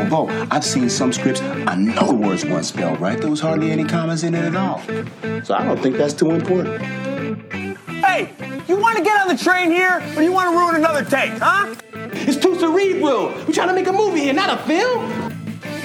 [0.00, 3.20] Although I've seen some scripts, I know the words weren't spelled right.
[3.20, 4.80] There was hardly any commas in it at all.
[5.44, 6.80] So I don't think that's too important.
[6.80, 8.32] Hey,
[8.66, 11.32] you want to get on the train here, or you want to ruin another take,
[11.32, 11.74] huh?
[11.92, 13.26] It's too cerebral.
[13.46, 15.10] We're trying to make a movie here, not a film.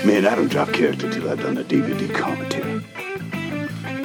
[0.05, 2.86] Man, I don't drop character till I've done the DVD commentary.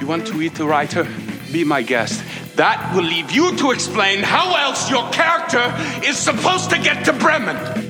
[0.01, 1.07] You want to eat the writer?
[1.53, 2.25] Be my guest.
[2.57, 5.73] That will leave you to explain how else your character
[6.05, 7.90] is supposed to get to Bremen.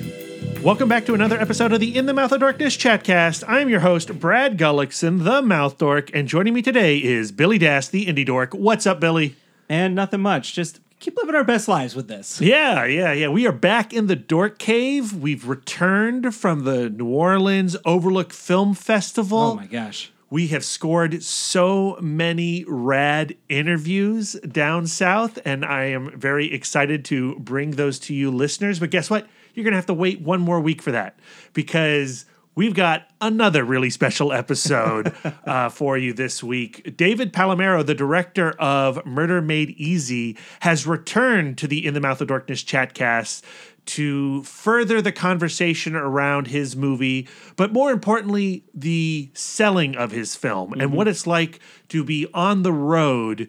[0.63, 3.45] Welcome back to another episode of the In the Mouth of Dorkness chatcast.
[3.49, 7.89] I'm your host, Brad Gullickson, the Mouth Dork, and joining me today is Billy Dass,
[7.89, 8.53] the Indie Dork.
[8.53, 9.37] What's up, Billy?
[9.71, 10.53] and nothing much.
[10.53, 12.41] Just keep living our best lives with this.
[12.41, 13.29] Yeah, yeah, yeah.
[13.29, 15.15] We are back in the Dork Cave.
[15.15, 19.39] We've returned from the New Orleans Overlook Film Festival.
[19.39, 20.13] Oh my gosh.
[20.29, 27.37] We have scored so many rad interviews down south, and I am very excited to
[27.37, 28.79] bring those to you listeners.
[28.79, 29.27] But guess what?
[29.55, 31.19] You're going to have to wait one more week for that
[31.53, 36.97] because we've got another really special episode uh, for you this week.
[36.97, 42.21] David Palamaro, the director of Murder Made Easy, has returned to the In the Mouth
[42.21, 43.43] of Dorkness chatcast
[43.87, 50.75] to further the conversation around his movie, but more importantly, the selling of his film
[50.75, 53.49] and what it's like to be on the road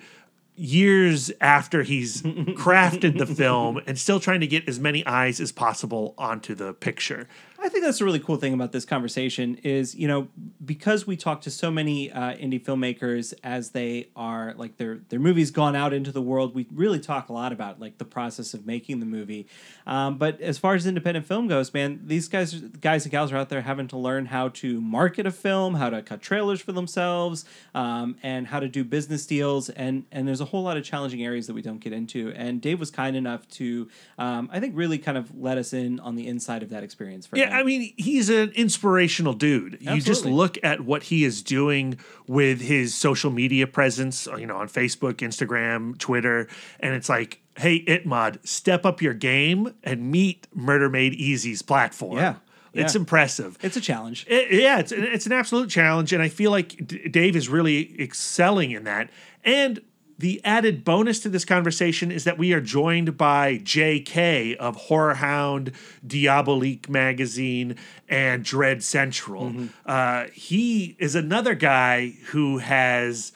[0.61, 5.51] years after he's crafted the film and still trying to get as many eyes as
[5.51, 7.27] possible onto the picture.
[7.63, 10.29] I think that's a really cool thing about this conversation is, you know,
[10.65, 15.19] because we talk to so many uh, indie filmmakers as they are like their their
[15.19, 18.55] movies gone out into the world, we really talk a lot about like the process
[18.55, 19.45] of making the movie.
[19.85, 23.37] Um, but as far as independent film goes, man, these guys guys and gals are
[23.37, 26.71] out there having to learn how to market a film, how to cut trailers for
[26.71, 27.45] themselves,
[27.75, 29.69] um, and how to do business deals.
[29.69, 32.31] And and there's a whole lot of challenging areas that we don't get into.
[32.35, 35.99] And Dave was kind enough to, um, I think, really kind of let us in
[35.99, 37.50] on the inside of that experience for Yeah.
[37.51, 39.77] I mean, he's an inspirational dude.
[39.81, 44.45] You just look at what he is doing with his social media presence, uh, you
[44.47, 46.47] know, on Facebook, Instagram, Twitter,
[46.79, 52.17] and it's like, hey, Itmod, step up your game and meet Murder Made Easy's platform.
[52.17, 52.35] Yeah,
[52.73, 53.57] It's impressive.
[53.61, 54.25] it's a challenge.
[54.29, 57.95] It- yeah, it's it's an absolute challenge, and I feel like D- Dave is really
[58.01, 59.09] excelling in that.
[59.43, 59.81] And
[60.21, 64.77] the added bonus to this conversation is that we are joined by Jay Kay of
[64.87, 65.73] HorrorHound,
[66.05, 67.75] Diabolique magazine,
[68.07, 69.53] and Dread Central.
[69.85, 73.31] Uh, he is another guy who has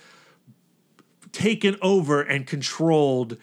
[1.32, 3.38] taken over and controlled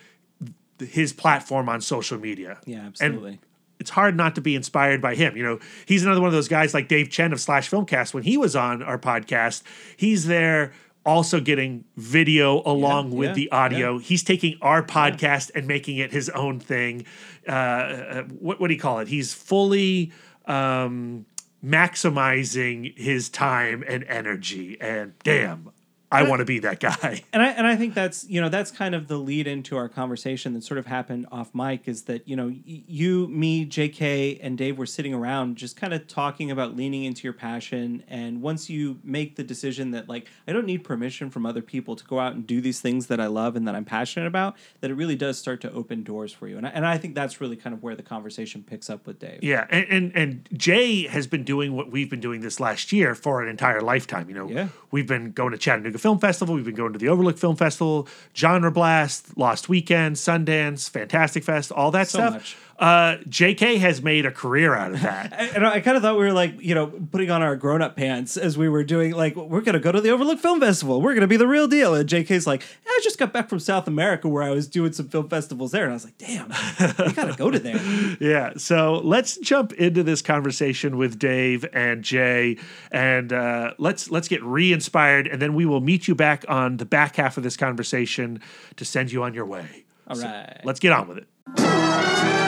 [0.79, 2.61] his platform on social media.
[2.65, 3.41] Yeah, And absolutely.
[3.81, 5.37] it's hard not to be inspired by him.
[5.37, 8.15] You know, he's another one of those guys like Dave Chen of Slash Filmcast.
[8.15, 9.63] When he was on our podcast,
[9.97, 10.73] he's there
[11.05, 13.99] also getting video along with yeah, the audio.
[13.99, 17.07] He's taking our podcast and making it his own thing.
[17.49, 19.09] Uh, Uh, what, what do you call it?
[19.09, 20.13] He's fully
[20.47, 21.25] um,
[21.65, 24.77] maximizing his time and energy.
[24.81, 25.71] And damn,
[26.13, 27.23] I want to be that guy.
[27.33, 29.89] and I and I think that's you know that's kind of the lead into our
[29.89, 34.39] conversation that sort of happened off mic is that you know you me Jay Kay
[34.43, 38.43] and Dave were sitting around just kind of talking about leaning into your passion and
[38.43, 42.05] once you make the decision that like I don't need permission from other people to
[42.05, 44.91] go out and do these things that I love and that I'm passionate about that
[44.91, 47.41] it really does start to open doors for you and I, and I think that's
[47.41, 49.43] really kind of where the conversation picks up with Dave.
[49.43, 53.15] Yeah, and, and and Jay has been doing what we've been doing this last year
[53.15, 54.29] for an entire lifetime.
[54.29, 54.69] You know, Yeah.
[54.91, 58.09] we've been going to Chattanooga Film Festival, we've been going to the Overlook Film Festival,
[58.35, 62.35] Genre Blast, Lost Weekend, Sundance, Fantastic Fest, all that So stuff.
[62.35, 62.57] much.
[62.83, 65.33] Uh, Jay Kay has made a career out of that.
[65.55, 67.95] And I kind of thought we were like, you know, putting on our grown up
[67.95, 71.01] pants as we were doing, like, we're going to go to the Overlook Film Festival.
[71.01, 71.95] We're going to be the real deal.
[71.95, 74.93] And Jay Kay's like, I just got back from South America where I was doing
[74.93, 75.85] some film festivals there.
[75.85, 78.17] And I was like, damn, we got to go to there.
[78.21, 78.55] yeah.
[78.57, 82.57] So let's jump into this conversation with Dave and Jay,
[82.91, 86.87] and uh, let's let's get re-inspired, and then we will meet you back on the
[86.87, 88.41] back half of this conversation
[88.77, 89.85] to send you on your way.
[90.09, 90.61] All right.
[90.65, 92.42] Let's get on with it.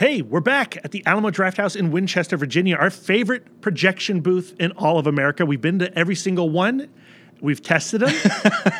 [0.00, 4.72] Hey, we're back at the Alamo Drafthouse in Winchester, Virginia, our favorite projection booth in
[4.72, 5.44] all of America.
[5.44, 6.88] We've been to every single one.
[7.42, 8.14] We've tested them.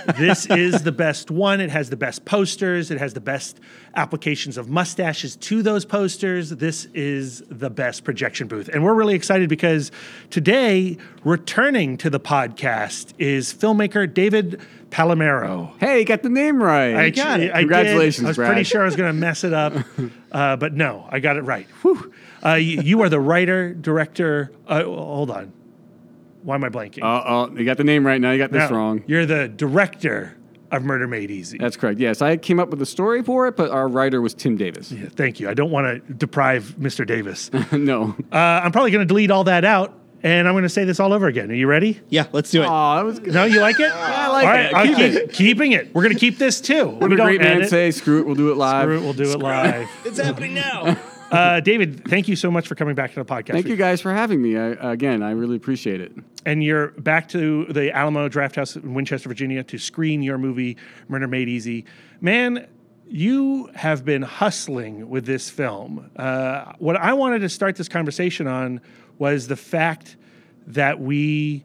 [0.18, 1.60] this is the best one.
[1.60, 2.90] It has the best posters.
[2.90, 3.60] It has the best
[3.94, 6.48] applications of mustaches to those posters.
[6.48, 8.68] This is the best projection booth.
[8.68, 9.92] And we're really excited because
[10.30, 14.58] today, returning to the podcast is filmmaker David
[14.90, 15.72] Palamaro.
[15.78, 16.94] Hey, you got the name right.
[16.94, 17.52] I, got it.
[17.52, 18.24] I Congratulations, did.
[18.24, 18.48] I was Brad.
[18.52, 19.74] pretty sure I was going to mess it up,
[20.32, 21.66] uh, but no, I got it right.
[21.82, 22.12] Whew.
[22.44, 24.52] Uh, you, you are the writer, director.
[24.66, 25.52] Uh, hold on.
[26.42, 27.02] Why am I blanking?
[27.02, 28.30] Uh oh, you got the name right now.
[28.30, 29.04] You got this No, wrong.
[29.06, 30.36] You're the director
[30.70, 31.58] of Murder Made Easy.
[31.58, 32.00] That's correct.
[32.00, 34.90] Yes, I came up with the story for it, but our writer was Tim Davis.
[34.90, 35.50] Yeah, thank you.
[35.50, 37.06] I don't want to deprive Mr.
[37.06, 37.50] Davis.
[37.52, 38.16] uh, no.
[38.32, 41.12] I'm probably going to delete all that out, and I'm going to say this all
[41.12, 41.50] over again.
[41.50, 42.00] Are you ready?
[42.08, 42.66] Yeah, let's do it.
[42.68, 43.32] Oh, that was good.
[43.34, 43.90] No, you like it?
[43.92, 44.74] I like all right, it.
[44.74, 45.32] I'll Keep keep it.
[45.32, 45.94] keeping it.
[45.94, 46.86] We're going to keep this too.
[46.88, 47.70] What we did a great man edit.
[47.70, 47.90] say?
[47.90, 48.84] Screw it, we'll do it live.
[48.84, 49.88] Screw it, we'll do it live.
[50.04, 50.96] it's happening now.
[51.30, 53.52] Uh, David, thank you so much for coming back to the podcast.
[53.52, 54.56] Thank you guys for having me.
[54.58, 56.10] I, again, I really appreciate it.
[56.44, 60.76] and you're back to the Alamo Drafthouse in Winchester, Virginia, to screen your movie
[61.06, 61.84] Murder Made Easy.
[62.20, 62.66] Man,
[63.06, 66.10] you have been hustling with this film.
[66.16, 68.80] Uh, what I wanted to start this conversation on
[69.20, 70.16] was the fact
[70.66, 71.62] that we,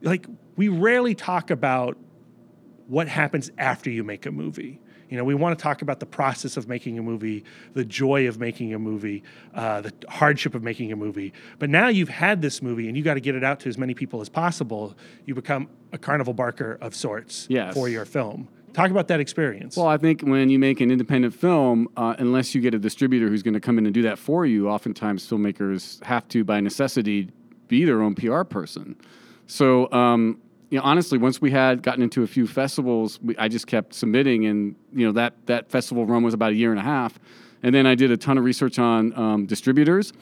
[0.00, 0.26] like,
[0.56, 1.96] we rarely talk about
[2.88, 4.80] what happens after you make a movie.
[5.10, 7.44] You know, we want to talk about the process of making a movie,
[7.74, 9.22] the joy of making a movie,
[9.54, 11.32] uh, the hardship of making a movie.
[11.60, 13.76] But now you've had this movie and you got to get it out to as
[13.78, 14.96] many people as possible.
[15.26, 17.74] You become a carnival barker of sorts Yes.
[17.74, 18.48] for your film.
[18.76, 19.74] Talk about that experience.
[19.74, 23.26] Well, I think when you make an independent film, uh, unless you get a distributor
[23.26, 26.60] who's going to come in and do that for you, oftentimes filmmakers have to, by
[26.60, 27.30] necessity,
[27.68, 28.94] be their own PR person.
[29.46, 33.48] So, um, you know, honestly, once we had gotten into a few festivals, we, I
[33.48, 36.78] just kept submitting, and you know that that festival run was about a year and
[36.78, 37.18] a half,
[37.62, 40.12] and then I did a ton of research on um, distributors.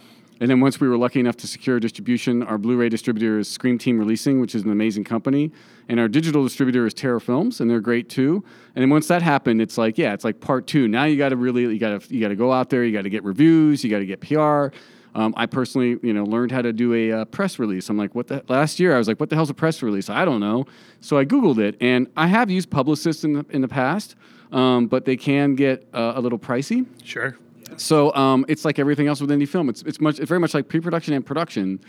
[0.41, 3.79] And then once we were lucky enough to secure distribution, our Blu-ray distributor is Scream
[3.79, 5.53] Team Releasing, which is an amazing company,
[5.89, 8.45] and our digital distributor is Terra Films, and they're great too.
[8.75, 10.89] And then once that happened, it's like yeah, it's like part two.
[10.89, 12.93] Now you got to really you got to you got to go out there, you
[12.93, 14.77] got to get reviews, you got to get PR.
[15.17, 17.89] Um, I personally, you know, learned how to do a uh, press release.
[17.89, 18.43] I'm like, what the?
[18.49, 20.11] Last year, I was like, what the hell's a press release?
[20.11, 20.67] I don't know.
[21.01, 24.17] So I googled it, and I have used publicists in the in the past,
[24.51, 26.87] um, but they can get uh, a little pricey.
[27.05, 27.37] sure.
[27.77, 29.69] So um, it's like everything else with indie film.
[29.69, 31.81] It's it's much it's very much like pre-production and production,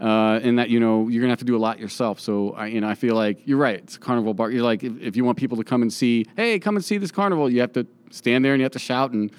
[0.00, 2.20] uh, in that you know you're gonna have to do a lot yourself.
[2.20, 3.78] So I you know I feel like you're right.
[3.78, 4.50] It's a carnival bar.
[4.50, 6.98] You're like if, if you want people to come and see, hey, come and see
[6.98, 9.30] this carnival, you have to stand there and you have to shout and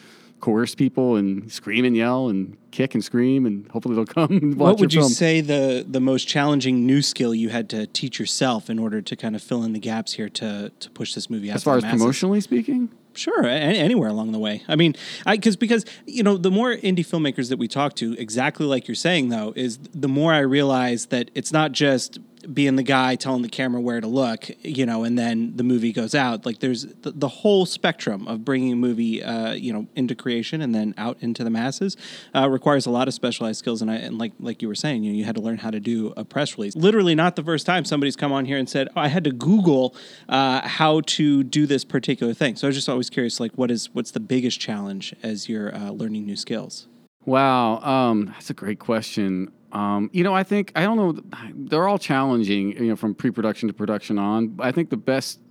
[0.42, 4.56] coerce people and scream and yell and kick and scream and hopefully they'll come and
[4.58, 5.12] watch what would you film.
[5.12, 9.16] say the the most challenging new skill you had to teach yourself in order to
[9.16, 11.78] kind of fill in the gaps here to to push this movie out as far
[11.78, 12.02] as masses?
[12.02, 12.90] promotionally speaking?
[13.16, 14.64] Sure, a- anywhere along the way.
[14.68, 14.96] I mean,
[15.26, 18.88] I because because you know the more indie filmmakers that we talk to, exactly like
[18.88, 22.20] you're saying though, is the more I realize that it's not just
[22.54, 25.92] being the guy telling the camera where to look, you know, and then the movie
[25.92, 26.46] goes out.
[26.46, 30.62] Like there's the, the whole spectrum of bringing a movie, uh, you know, into creation
[30.62, 31.98] and then out into the masses
[32.36, 33.82] uh, requires a lot of specialized skills.
[33.82, 35.72] And I and like like you were saying, you know, you had to learn how
[35.72, 36.76] to do a press release.
[36.76, 39.32] Literally, not the first time somebody's come on here and said, oh, I had to
[39.32, 39.96] Google
[40.30, 42.56] uh, how to do this particular thing.
[42.56, 45.74] So I was just always curious, like, what is what's the biggest challenge as you're
[45.76, 46.88] uh, learning new skills?
[47.26, 49.52] Wow, um, that's a great question.
[49.76, 51.22] Um, you know, I think I don't know.
[51.54, 52.72] They're all challenging.
[52.72, 54.56] You know, from pre-production to production on.
[54.60, 55.42] I think the best,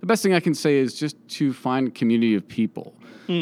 [0.00, 2.94] the best thing I can say is just to find a community of people.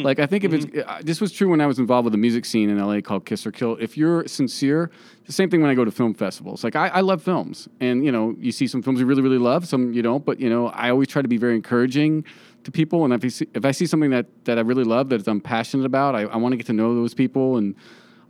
[0.03, 2.17] Like I think if it's uh, this was true when I was involved with the
[2.17, 3.77] music scene in LA called Kiss or Kill.
[3.79, 4.91] If you're sincere,
[5.25, 6.63] the same thing when I go to film festivals.
[6.63, 9.37] Like I, I love films, and you know, you see some films you really really
[9.37, 10.23] love, some you don't.
[10.23, 12.25] But you know, I always try to be very encouraging
[12.63, 15.09] to people, and if I see, if I see something that that I really love
[15.09, 17.75] that I'm passionate about, I, I want to get to know those people and.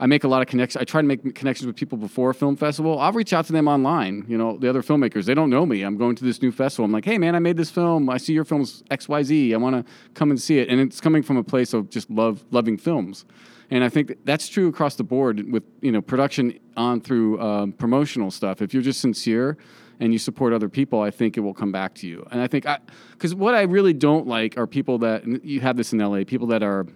[0.01, 0.81] I make a lot of connections.
[0.81, 2.97] I try to make connections with people before a film festival.
[2.97, 4.25] I'll reach out to them online.
[4.27, 5.83] You know, the other filmmakers, they don't know me.
[5.83, 6.85] I'm going to this new festival.
[6.85, 8.09] I'm like, hey, man, I made this film.
[8.09, 9.53] I see your film's XYZ.
[9.53, 10.69] I want to come and see it.
[10.69, 13.25] And it's coming from a place of just love, loving films.
[13.69, 17.39] And I think that that's true across the board with, you know, production on through
[17.39, 18.63] um, promotional stuff.
[18.63, 19.55] If you're just sincere
[19.99, 22.27] and you support other people, I think it will come back to you.
[22.31, 22.65] And I think,
[23.11, 26.47] because what I really don't like are people that, you have this in LA, people
[26.47, 26.87] that are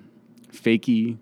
[0.52, 1.20] fakey,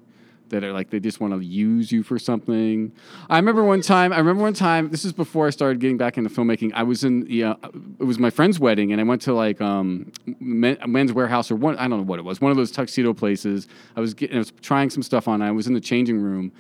[0.53, 2.91] that are like they just want to use you for something.
[3.29, 4.13] I remember one time.
[4.13, 4.89] I remember one time.
[4.89, 6.72] This is before I started getting back into filmmaking.
[6.74, 7.55] I was in yeah,
[8.00, 11.55] it was my friend's wedding, and I went to like um, men, Men's Wearhouse or
[11.55, 11.77] one.
[11.77, 12.39] I don't know what it was.
[12.39, 13.67] One of those tuxedo places.
[13.95, 14.38] I was getting.
[14.38, 15.41] I was trying some stuff on.
[15.41, 16.53] I was in the changing room.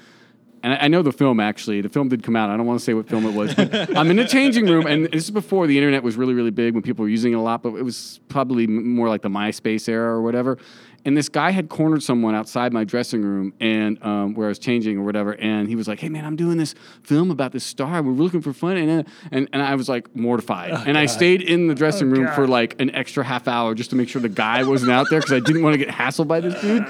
[0.63, 1.81] And I I know the film actually.
[1.81, 2.49] The film did come out.
[2.49, 3.53] I don't want to say what film it was.
[3.53, 6.51] But I'm in the changing room, and this is before the internet was really, really
[6.51, 7.61] big when people were using it a lot.
[7.61, 10.57] But it was probably more like the MySpace era or whatever.
[11.05, 14.59] And this guy had cornered someone outside my dressing room, and um, where I was
[14.59, 15.33] changing or whatever.
[15.35, 18.01] And he was like, "Hey man, I'm doing this film about this star.
[18.01, 21.41] We're looking for fun." And uh, and, and I was like mortified, and I stayed
[21.41, 24.29] in the dressing room for like an extra half hour just to make sure the
[24.29, 26.85] guy wasn't out there because I didn't want to get hassled by this dude.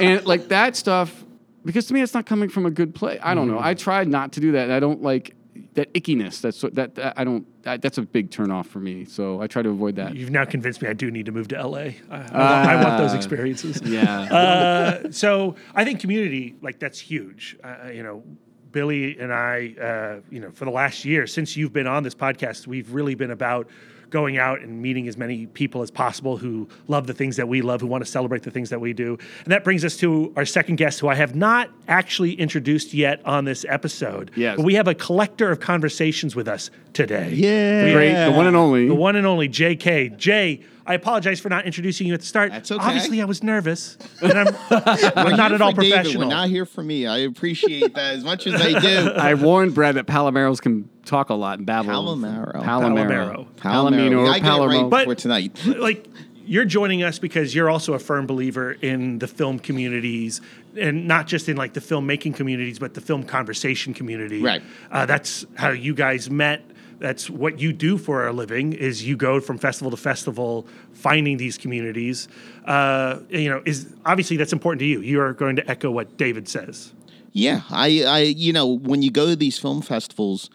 [0.00, 1.24] and like that stuff
[1.64, 3.20] because to me it's not coming from a good place.
[3.22, 3.58] I don't know.
[3.60, 4.64] I tried not to do that.
[4.64, 5.34] and I don't like
[5.78, 6.40] that ickiness.
[6.40, 7.46] That's what that, that I don't.
[7.62, 9.04] That, that's a big turn off for me.
[9.04, 10.14] So I try to avoid that.
[10.14, 11.78] You've now convinced me I do need to move to LA.
[11.78, 13.80] I, I, want, I want those experiences.
[13.88, 14.20] Yeah.
[14.20, 17.56] Uh, so I think community, like that's huge.
[17.64, 18.22] Uh, you know,
[18.70, 22.14] Billy and I, uh, you know, for the last year since you've been on this
[22.14, 23.68] podcast, we've really been about
[24.10, 27.62] going out and meeting as many people as possible who love the things that we
[27.62, 29.18] love, who want to celebrate the things that we do.
[29.44, 33.24] And that brings us to our second guest, who I have not actually introduced yet
[33.24, 34.30] on this episode.
[34.36, 34.56] Yes.
[34.56, 37.32] But we have a collector of conversations with us today.
[37.34, 37.92] Yeah.
[37.92, 38.88] Great, the one and only.
[38.88, 40.08] The one and only Jay Kay.
[40.10, 42.50] Jay, I apologize for not introducing you at the start.
[42.50, 42.82] That's okay.
[42.82, 43.98] Obviously, I was nervous.
[44.22, 46.28] And I'm, I'm We're not here at all for David, professional.
[46.28, 47.06] We're not here for me.
[47.06, 49.10] I appreciate that as much as I do.
[49.16, 51.90] I warned Brad that Palomaros can talk a lot and babble.
[51.90, 52.54] Palomaro.
[52.64, 53.46] Palomero.
[53.56, 53.56] Palomero.
[53.56, 54.28] Palomino.
[54.30, 55.62] I get right But- for tonight.
[55.66, 56.06] like
[56.46, 60.40] you're joining us because you're also a firm believer in the film communities
[60.80, 64.62] and not just in like the filmmaking communities but the film conversation community Right.
[64.90, 66.62] uh, that's how you guys met
[66.98, 71.36] that's what you do for a living is you go from festival to festival finding
[71.36, 72.28] these communities.
[72.64, 75.00] Uh, you know is obviously that's important to you.
[75.00, 76.92] You are going to echo what david says.
[77.32, 80.50] Yeah, I, I, you know, when you go to these film festivals,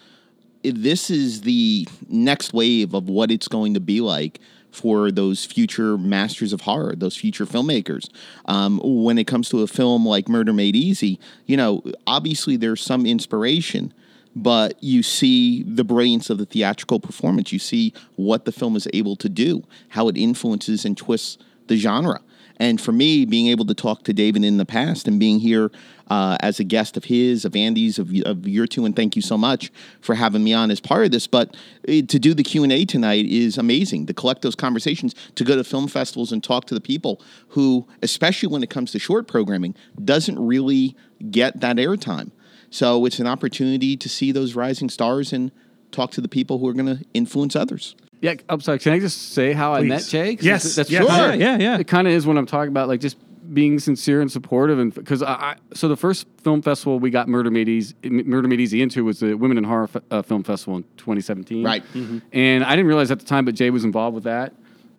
[0.64, 4.40] this is the next wave of what it's going to be like
[4.72, 8.10] for those future masters of horror, those future filmmakers.
[8.46, 12.82] Um, when it comes to a film like Murder Made Easy, you know, obviously there's
[12.82, 13.94] some inspiration,
[14.36, 17.52] but you see the brilliance of the theatrical performance.
[17.52, 21.38] You see what the film is able to do, how it influences and twists
[21.68, 22.22] the genre.
[22.58, 25.72] And for me, being able to talk to David in the past and being here
[26.08, 29.22] uh, as a guest of his, of Andy's, of, of your two, and thank you
[29.22, 29.72] so much
[30.02, 31.26] for having me on as part of this.
[31.26, 31.56] But
[31.88, 34.06] uh, to do the Q and A tonight is amazing.
[34.06, 37.88] To collect those conversations, to go to film festivals and talk to the people who,
[38.04, 39.74] especially when it comes to short programming,
[40.04, 40.96] doesn't really
[41.32, 42.32] get that airtime.
[42.74, 45.52] So it's an opportunity to see those rising stars and
[45.92, 47.96] talk to the people who are going to influence others.
[48.20, 48.80] Yeah, I'm sorry.
[48.80, 50.38] Can I just say how I met Jay?
[50.42, 51.06] Yes, that's, yes.
[51.06, 51.78] kinda- Yeah, yeah, yeah.
[51.78, 53.18] It kind of is what I'm talking about, like just
[53.54, 54.80] being sincere and supportive.
[54.80, 58.48] And because I, I, so the first film festival we got Murder Made Easy, Murder
[58.48, 61.64] Made Easy into was the Women in Horror Fe- uh, Film Festival in 2017.
[61.64, 61.84] Right.
[62.32, 64.54] And I didn't realize at the time, but Jay was involved with that.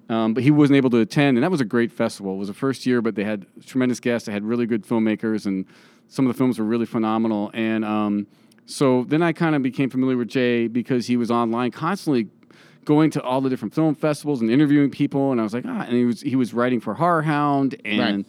[0.09, 2.35] Um, but he wasn't able to attend, and that was a great festival.
[2.35, 4.27] It was the first year, but they had tremendous guests.
[4.27, 5.65] They had really good filmmakers, and
[6.09, 7.51] some of the films were really phenomenal.
[7.55, 8.27] And um,
[8.67, 12.29] so then I kind of became familiar with Jay because he was online constantly
[12.85, 15.33] going to all the different film festivals and interviewing people.
[15.33, 18.25] And I was like, ah, and he was he was writing for HorrorHound, and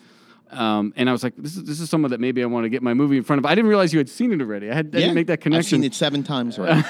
[0.52, 2.70] um, and I was like, this is this is someone that maybe I want to
[2.70, 3.46] get my movie in front of.
[3.46, 4.70] I didn't realize you had seen it already.
[4.72, 5.60] I had I didn't make that connection.
[5.80, 6.84] I've seen it seven times right?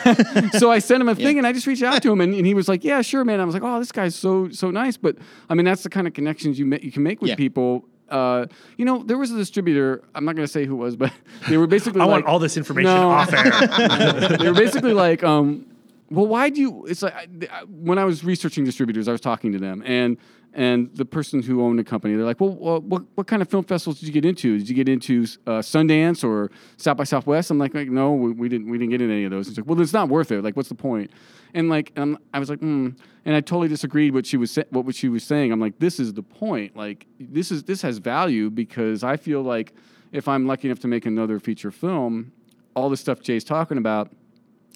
[0.59, 1.39] so I sent him a thing Yeah.
[1.39, 3.39] and I just reached out to him and, and he was like, "Yeah, sure, man."
[3.39, 5.17] I was like, "Oh, this guy's so so nice." But
[5.49, 7.35] I mean, that's the kind of connections you ma- you can make with Yeah.
[7.35, 7.85] people.
[8.09, 8.45] Uh,
[8.77, 10.03] you know, there was a distributor.
[10.13, 11.11] I'm not going to say who it was, but
[11.49, 12.01] they were basically.
[12.01, 13.09] i like, want all this information No.
[13.09, 15.65] off air they were basically like, um,
[16.11, 16.85] well, why do you?
[16.85, 17.13] It's like
[17.51, 20.17] I, when I was researching distributors, I was talking to them, and
[20.55, 23.65] and the person who owned the company, they're like, well, what what kind of film
[23.65, 24.57] festivals did you get into?
[24.57, 27.51] Did you get into uh, Sundance or South by Southwest?
[27.51, 29.47] I'm like, like no, we, we didn't we didn't get into any of those.
[29.47, 30.43] He's like, well, it's not worth it.
[30.43, 31.11] Like, what's the point?
[31.53, 32.89] And like, I was like, hmm.
[33.25, 35.51] and I totally disagreed what she was sa- what she was saying.
[35.51, 36.75] I'm like, this is the point.
[36.77, 39.73] Like, this is this has value because I feel like
[40.13, 42.31] if I'm lucky enough to make another feature film,
[42.75, 44.09] all the stuff Jay's talking about,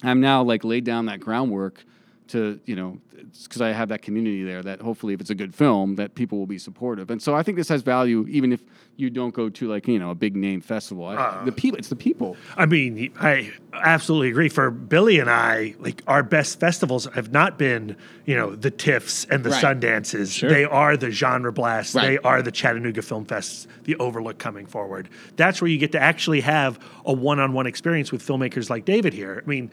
[0.03, 1.85] I'm now like laid down that groundwork
[2.29, 2.99] to you know
[3.43, 6.37] because I have that community there that hopefully if it's a good film that people
[6.37, 8.63] will be supportive and so I think this has value even if
[8.95, 11.45] you don't go to like you know a big name festival I, uh-huh.
[11.45, 14.49] the people it's the people I mean, I absolutely agree.
[14.49, 17.95] For Billy and I, like our best festivals have not been,
[18.25, 19.63] you know, the TIFFs and the Right.
[19.63, 20.47] Sundances.
[20.47, 21.95] They are the genre blasts.
[21.95, 22.07] Right.
[22.07, 25.09] They are the Chattanooga Film Fests, the Overlook coming forward.
[25.35, 29.41] That's where you get to actually have a one-on-one experience with filmmakers like David here.
[29.43, 29.71] I mean,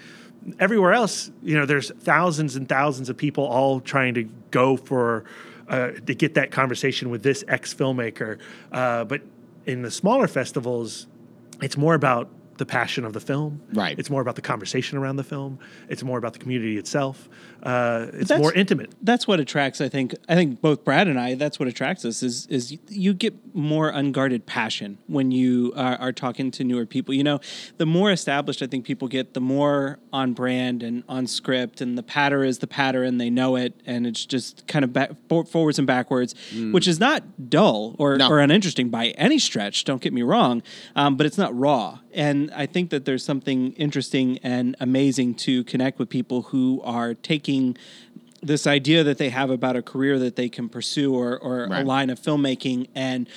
[0.58, 5.24] everywhere else, you know, there's thousands and thousands of people all trying to go for
[5.68, 8.38] uh, to get that conversation with this ex filmmaker.
[8.70, 9.22] Uh, but
[9.66, 11.06] in the smaller festivals,
[11.60, 13.60] it's more about the passion of the film.
[13.72, 13.98] Right.
[13.98, 15.58] It's more about the conversation around the film.
[15.88, 17.28] It's more about the community itself.
[17.62, 18.92] Uh, it's more intimate.
[19.02, 22.22] that's what attracts i think i think both brad and i that's what attracts us
[22.22, 27.12] is is you get more unguarded passion when you are, are talking to newer people
[27.14, 27.40] you know
[27.78, 31.96] the more established i think people get the more on brand and on script and
[31.98, 35.10] the patter is the patter and they know it and it's just kind of back,
[35.48, 36.34] forwards and backwards
[36.72, 38.28] which is not dull or, No.
[38.28, 40.62] or uninteresting by any stretch don't get me wrong
[40.94, 45.62] um, but it's not raw and i think that there's something interesting and amazing to
[45.64, 47.76] connect with people who are taking
[48.42, 51.82] this idea that they have about a career that they can pursue or, or a
[51.82, 53.28] line of filmmaking and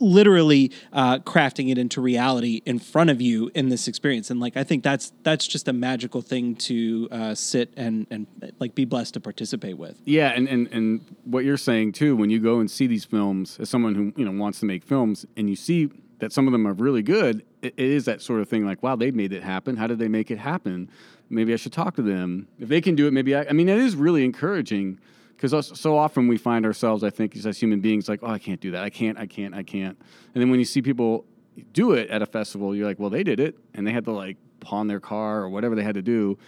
[0.00, 4.30] literally uh, crafting it into reality in front of you in this experience.
[4.30, 8.26] And like i think that's that's just a magical thing to uh, sit and and
[8.58, 10.00] like be blessed to participate with.
[10.04, 13.58] Yeah and, and and what you're saying too when you go and see these films
[13.60, 16.52] as someone who you know wants to make films and you see that some of
[16.52, 18.64] them are really good, it, is that sort of thing.
[18.64, 19.76] Like, wow, they made it happen.
[19.76, 20.90] How did they make it happen?
[21.28, 22.48] Maybe I should talk to them.
[22.58, 23.46] If they can do it, maybe I.
[23.48, 24.98] I mean, it is really encouraging
[25.36, 28.60] because so often we find ourselves, I think, as human beings, like, oh, I can't
[28.60, 28.82] do that.
[28.82, 29.18] I can't.
[29.18, 29.54] I can't.
[29.54, 29.98] I can't.
[30.34, 31.26] And then when you see people
[31.72, 34.12] do it at a festival, you're like, well, they did it, and they had to
[34.12, 36.38] like pawn their car or whatever they had to do.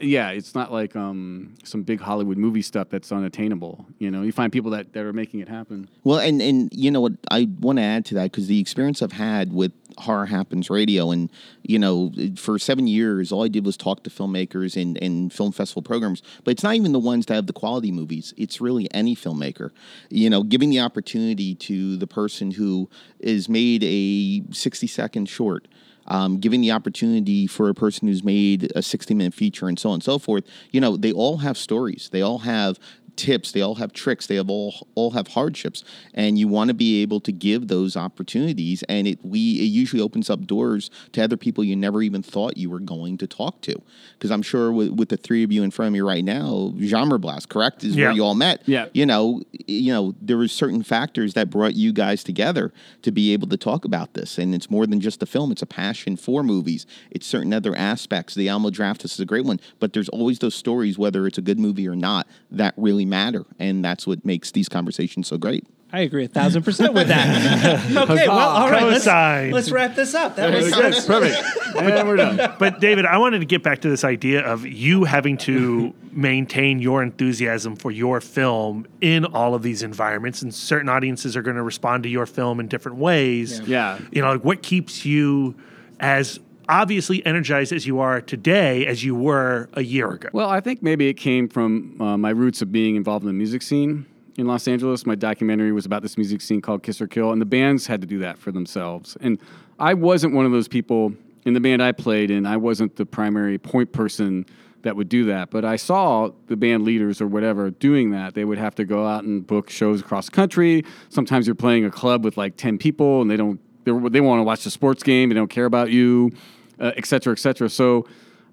[0.00, 3.86] Yeah, it's not like um, some big Hollywood movie stuff that's unattainable.
[3.98, 5.88] You know, you find people that, that are making it happen.
[6.04, 9.02] Well, and and you know what I want to add to that because the experience
[9.02, 11.30] I've had with Horror Happens Radio, and
[11.62, 15.52] you know, for seven years, all I did was talk to filmmakers and and film
[15.52, 16.22] festival programs.
[16.44, 18.34] But it's not even the ones that have the quality movies.
[18.36, 19.70] It's really any filmmaker.
[20.10, 25.66] You know, giving the opportunity to the person who is made a sixty second short
[26.06, 29.90] um, giving the opportunity for a person who's made a 60 minute feature and so
[29.90, 32.08] on and so forth you know they all have stories.
[32.10, 32.78] They all have
[33.16, 36.74] tips they all have tricks they have all all have hardships and you want to
[36.74, 41.22] be able to give those opportunities and it we it usually opens up doors to
[41.22, 43.74] other people you never even thought you were going to talk to
[44.14, 46.72] because i'm sure with, with the three of you in front of me right now
[46.80, 48.06] genre blast correct is Yeah.
[48.06, 48.86] where you all met Yeah.
[48.94, 53.32] you know, you know, there were certain factors that brought you guys together to be
[53.32, 54.38] able to talk about this.
[54.38, 56.86] And it's more than just a film; it's a passion for movies.
[57.10, 58.34] It's certain other aspects.
[58.34, 61.42] The Alamo Draft is a great one, but there's always those stories, whether it's a
[61.42, 65.66] good movie or not, that really matter, and that's what makes these conversations so great.
[65.94, 67.84] I agree a thousand percent with that.
[68.08, 70.36] okay, well, all right, let's, let's wrap this up.
[70.36, 71.76] That was Good, perfect.
[71.76, 72.54] and we're done.
[72.58, 76.78] But David, I wanted to get back to this idea of you having to maintain
[76.78, 81.56] your enthusiasm for your film in all of these environments, and certain audiences are going
[81.56, 83.60] to respond to your film in different ways.
[83.60, 83.98] Yeah.
[84.10, 85.54] you know, like what keeps you
[86.00, 90.28] as obviously energized as you are today as you were a year ago.
[90.32, 93.32] Well, I think maybe it came from uh, my roots of being involved in the
[93.34, 95.06] music scene in Los Angeles.
[95.06, 98.00] My documentary was about this music scene called Kiss or Kill, and the bands had
[98.00, 99.16] to do that for themselves.
[99.20, 99.38] And
[99.78, 101.12] I wasn't one of those people
[101.44, 102.46] in the band I played in.
[102.46, 104.46] I wasn't the primary point person
[104.82, 108.34] that would do that, but I saw the band leaders or whatever doing that.
[108.34, 110.84] They would have to go out and book shows across country.
[111.08, 114.44] Sometimes you're playing a club with like ten people, and they don't they, want to
[114.44, 115.28] watch the sports game.
[115.28, 116.32] They don't care about you,
[116.78, 117.68] uh, et cetera, et cetera.
[117.68, 118.06] So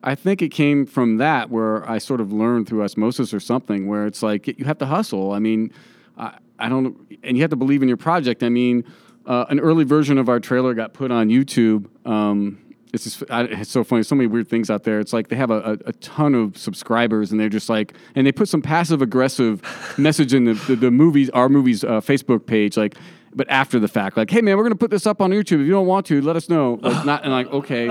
[0.03, 3.88] I think it came from that where I sort of learned through osmosis or something
[3.88, 5.34] where it's like you have to hustle.
[5.34, 5.73] I mean,
[6.17, 8.43] I, I don't, and you have to believe in your project.
[8.43, 8.86] I mean,
[9.25, 11.88] uh, an early version of our trailer got put on YouTube.
[12.08, 12.60] Um,
[12.93, 14.04] it's just, I, it's so funny.
[14.04, 14.99] So many weird things out there.
[14.99, 18.25] It's like they have a, a, a ton of subscribers, and they're just like, and
[18.25, 19.62] they put some passive aggressive
[19.97, 22.95] message in the, the, the movies, our movies uh, Facebook page, like,
[23.34, 25.62] but after the fact, like, hey man, we're gonna put this up on YouTube.
[25.62, 26.80] If you don't want to, let us know.
[26.82, 27.89] Like, not and like, okay,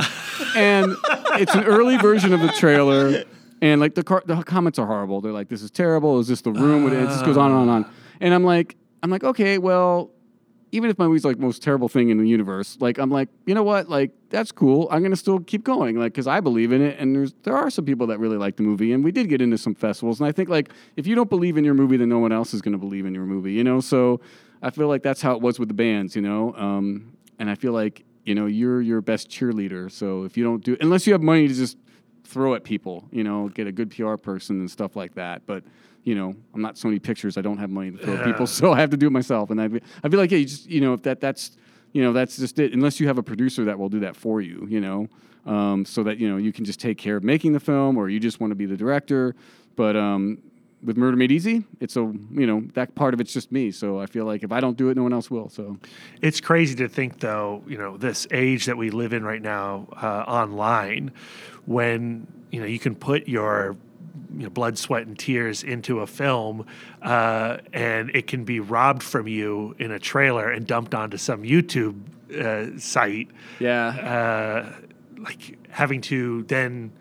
[0.56, 0.96] and
[1.34, 3.24] it's an early version of the trailer,
[3.62, 5.20] and like the car, the comments are horrible.
[5.20, 6.18] They're like, this is terrible.
[6.18, 6.86] Is this the room?
[6.92, 7.92] It just goes on and on and on.
[8.20, 10.10] And I'm like, I'm like, okay, well,
[10.72, 13.54] even if my movie's like most terrible thing in the universe, like I'm like, you
[13.54, 14.88] know what, like that's cool.
[14.90, 17.70] I'm gonna still keep going, like because I believe in it, and there's there are
[17.70, 20.28] some people that really like the movie, and we did get into some festivals, and
[20.28, 22.60] I think like if you don't believe in your movie, then no one else is
[22.60, 23.80] gonna believe in your movie, you know.
[23.80, 24.20] So
[24.62, 27.54] I feel like that's how it was with the bands, you know, um, and I
[27.54, 29.90] feel like you know you're your best cheerleader.
[29.90, 31.76] So if you don't do, unless you have money to just
[32.24, 35.64] throw at people, you know, get a good PR person and stuff like that, but
[36.04, 37.36] you know, I'm not Sony Pictures.
[37.36, 39.50] I don't have money to throw at people, so I have to do it myself.
[39.50, 39.68] And I,
[40.02, 41.56] I feel like, yeah, you just, you know, if that that's,
[41.92, 42.72] you know, that's just it.
[42.72, 45.08] Unless you have a producer that will do that for you, you know,
[45.44, 48.08] um, so that you know you can just take care of making the film, or
[48.08, 49.34] you just want to be the director.
[49.76, 50.38] But um,
[50.82, 53.70] with Murder Made Easy, it's a, you know, that part of it's just me.
[53.70, 55.48] So I feel like if I don't do it, no one else will.
[55.48, 55.76] So
[56.22, 59.88] It's crazy to think, though, you know, this age that we live in right now
[60.00, 61.12] uh, online,
[61.66, 63.76] when you know you can put your
[64.36, 66.66] you know, blood, sweat, and tears into a film,
[67.02, 71.42] uh, and it can be robbed from you in a trailer and dumped onto some
[71.42, 71.96] YouTube
[72.34, 73.28] uh, site.
[73.58, 74.72] yeah, Uh,
[75.18, 76.92] like having to then.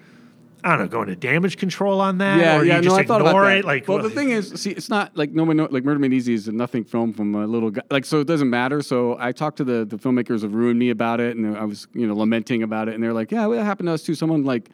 [0.64, 2.78] I don't know, going to damage control on that, yeah, or yeah.
[2.78, 3.58] you just no, I ignore thought about that.
[3.58, 3.66] it.
[3.66, 6.14] Like, well, the thing is, see, it's not like no one know, like Murder Made
[6.14, 7.84] Easy is a nothing film from a little guy.
[7.92, 8.82] Like, so it doesn't matter.
[8.82, 11.88] So I talked to the the filmmakers of Ruin Me about it, and I was
[11.94, 14.16] you know lamenting about it, and they're like, yeah, well, that happened to us too.
[14.16, 14.70] Someone like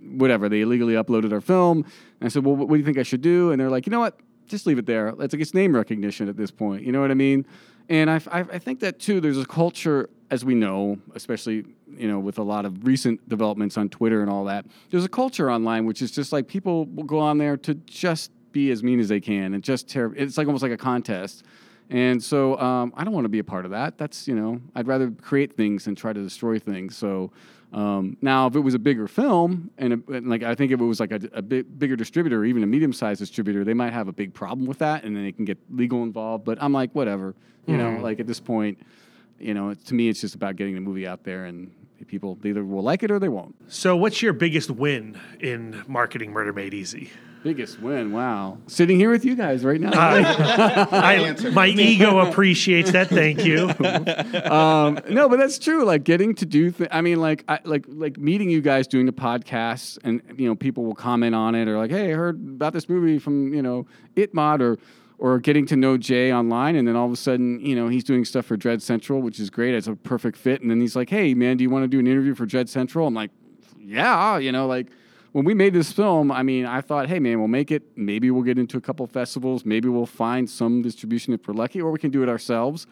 [0.00, 3.02] whatever they illegally uploaded our film, and I said, well, what do you think I
[3.02, 3.52] should do?
[3.52, 5.08] And they're like, you know what, just leave it there.
[5.08, 6.84] It's like it's name recognition at this point.
[6.84, 7.46] You know what I mean?
[7.88, 9.20] And I, I, I think that too.
[9.20, 13.76] There's a culture, as we know, especially you know with a lot of recent developments
[13.76, 14.66] on Twitter and all that.
[14.90, 18.30] There's a culture online which is just like people will go on there to just
[18.52, 20.12] be as mean as they can and just tear.
[20.16, 21.44] It's like almost like a contest.
[21.88, 23.98] And so um, I don't want to be a part of that.
[23.98, 26.96] That's you know I'd rather create things and try to destroy things.
[26.96, 27.32] So
[27.72, 30.80] um, now if it was a bigger film and, it, and like I think if
[30.80, 33.74] it was like a, a big, bigger distributor, or even a medium sized distributor, they
[33.74, 36.44] might have a big problem with that, and then they can get legal involved.
[36.44, 37.34] But I'm like whatever,
[37.66, 37.98] you know.
[38.00, 38.78] Like at this point,
[39.40, 41.70] you know, to me, it's just about getting the movie out there, and
[42.06, 43.54] people either will like it or they won't.
[43.68, 47.10] So, what's your biggest win in marketing Murder Made Easy?
[47.42, 48.58] Biggest win, wow!
[48.66, 49.92] Sitting here with you guys right now.
[49.94, 53.08] I, my ego appreciates that.
[53.08, 53.70] Thank you.
[54.52, 55.86] um, no, but that's true.
[55.86, 59.06] Like getting to do, th- I mean, like, I, like, like meeting you guys doing
[59.06, 62.36] the podcasts, and you know, people will comment on it or like, "Hey, I heard
[62.36, 64.76] about this movie from you know Itmod," or
[65.20, 68.02] or getting to know Jay online, and then all of a sudden, you know, he's
[68.02, 69.74] doing stuff for Dread Central, which is great.
[69.74, 70.62] It's a perfect fit.
[70.62, 72.70] And then he's like, "Hey, man, do you want to do an interview for Dread
[72.70, 73.30] Central?" I'm like,
[73.78, 74.86] "Yeah," you know, like
[75.32, 77.82] when we made this film, I mean, I thought, hey, man, we'll make it.
[77.96, 79.64] Maybe we'll get into a couple festivals.
[79.64, 82.86] Maybe we'll find some distribution if we're lucky, or we can do it ourselves.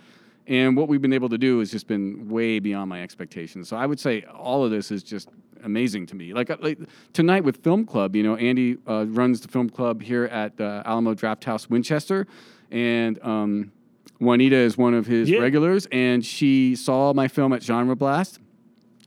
[0.48, 3.68] And what we've been able to do has just been way beyond my expectations.
[3.68, 5.28] So I would say all of this is just
[5.62, 6.32] amazing to me.
[6.32, 6.78] Like, like
[7.12, 10.82] tonight with Film Club, you know, Andy uh, runs the Film Club here at uh,
[10.86, 12.26] Alamo Drafthouse Winchester,
[12.70, 13.72] and um,
[14.20, 15.40] Juanita is one of his Yeah.
[15.40, 18.40] regulars, and she saw my film at Genre Blast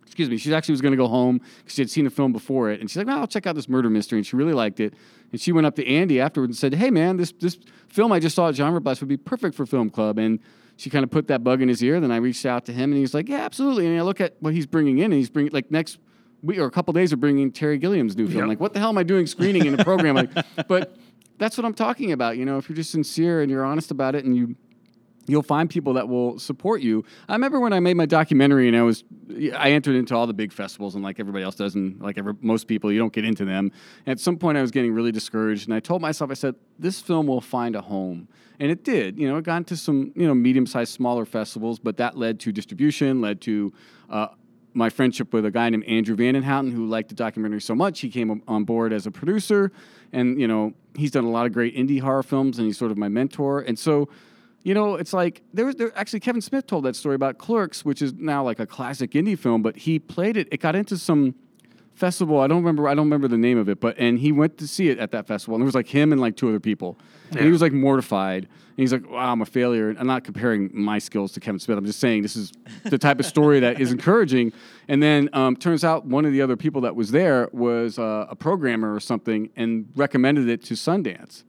[0.05, 2.33] excuse me, she actually was going to go home because she had seen the film
[2.33, 4.51] before it, and she's like, "Well, I'll check out this murder mystery," and she really
[4.53, 4.93] liked it.
[5.31, 8.19] And she went up to Andy afterwards and said, "Hey, man, this this film I
[8.19, 10.39] just saw at Genre Blast would be perfect for Film Club." And
[10.81, 11.99] she kind of put that bug in his ear.
[11.99, 14.35] Then I reached out to him, and he's like, "Yeah, absolutely." And I look at
[14.39, 15.99] what he's bringing in, and he's bringing like next
[16.41, 18.39] week or a couple days, we're bringing Terry Gilliam's new film.
[18.39, 18.47] Yep.
[18.47, 20.15] Like, what the hell am I doing screening in a program?
[20.15, 20.31] like,
[20.67, 20.95] but
[21.37, 22.37] that's what I'm talking about.
[22.37, 24.55] You know, if you're just sincere and you're honest about it, and you
[25.27, 27.05] you'll find people that will support you.
[27.29, 29.03] I remember when I made my documentary and I was
[29.55, 32.33] I entered into all the big festivals and like everybody else does and like every,
[32.41, 33.71] most people you don't get into them.
[34.05, 36.55] And at some point I was getting really discouraged and I told myself I said
[36.79, 38.27] this film will find a home.
[38.59, 39.17] And it did.
[39.17, 42.51] You know, it got into some, you know, medium-sized smaller festivals, but that led to
[42.51, 43.73] distribution, led to
[44.07, 44.27] uh,
[44.73, 47.75] my friendship with a guy named Andrew van den Houten who liked the documentary so
[47.75, 49.71] much he came on board as a producer
[50.13, 52.91] and you know he's done a lot of great indie horror films and he's sort
[52.91, 54.07] of my mentor and so
[54.63, 57.83] you know it's like there was there actually Kevin Smith told that story about Clerks
[57.83, 60.47] which is now like a classic indie film but he played it.
[60.51, 61.35] It got into some
[61.95, 64.57] festival I don't remember I don't remember the name of it but and he went
[64.59, 66.59] to see it at that festival and it was like him and like two other
[66.59, 66.97] people.
[67.31, 69.89] And he was like mortified and he's like wow I'm a failure.
[69.89, 71.77] And I'm not comparing my skills to Kevin Smith.
[71.77, 72.51] I'm just saying this is
[72.83, 74.53] the type of story that is encouraging.
[74.87, 78.27] And then um, turns out one of the other people that was there was uh,
[78.29, 81.43] a programmer or something and recommended it to Sundance.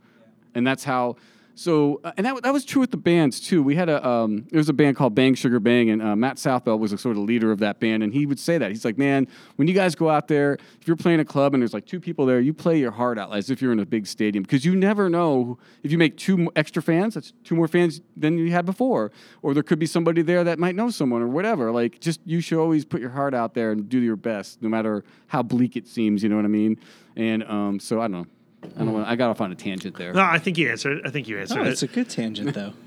[0.54, 1.16] And that's how.
[1.54, 3.62] So, uh, and that, that was true with the bands too.
[3.62, 6.36] We had a um, there was a band called Bang Sugar Bang, and uh, Matt
[6.36, 8.84] Southbell was a sort of leader of that band, and he would say that he's
[8.84, 11.74] like, man, when you guys go out there, if you're playing a club and there's
[11.74, 14.06] like two people there, you play your heart out as if you're in a big
[14.06, 18.00] stadium because you never know if you make two extra fans, that's two more fans
[18.16, 19.12] than you had before,
[19.42, 21.70] or there could be somebody there that might know someone or whatever.
[21.70, 24.68] Like, just you should always put your heart out there and do your best, no
[24.68, 26.22] matter how bleak it seems.
[26.22, 26.78] You know what I mean?
[27.14, 28.26] And um, so I don't know.
[28.64, 29.04] I don't know.
[29.04, 30.12] I got off on a tangent there.
[30.12, 31.02] No, I think you answered.
[31.04, 31.68] I think you answered Oh, it.
[31.68, 32.72] it's a good tangent though.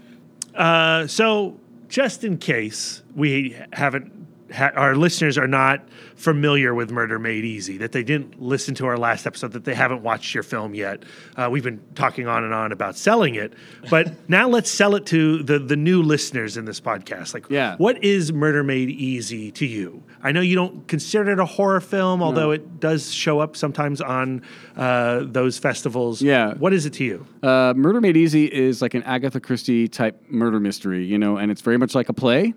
[0.56, 1.60] Uh, so,
[1.90, 4.10] just in case we haven't,
[4.54, 8.86] ha- our listeners are not familiar with Murder Made Easy, that they didn't listen to
[8.86, 11.04] our last episode, that they haven't watched your film yet.
[11.36, 13.54] Uh, we've been talking on and on about selling it,
[13.90, 17.34] but now let's sell it to the the new listeners in this podcast.
[17.34, 17.76] Like, Yeah.
[17.78, 20.04] what is Murder Made Easy to you?
[20.24, 24.00] I know you don't consider it a horror film, although it does show up sometimes
[24.02, 24.42] on
[24.78, 26.22] uh, those festivals.
[26.22, 26.54] Yeah.
[26.56, 27.26] what is it to you?
[27.44, 31.52] Uh, Murder Made Easy is like an Agatha Christie type murder mystery, you know, and
[31.52, 32.54] it's very much like a play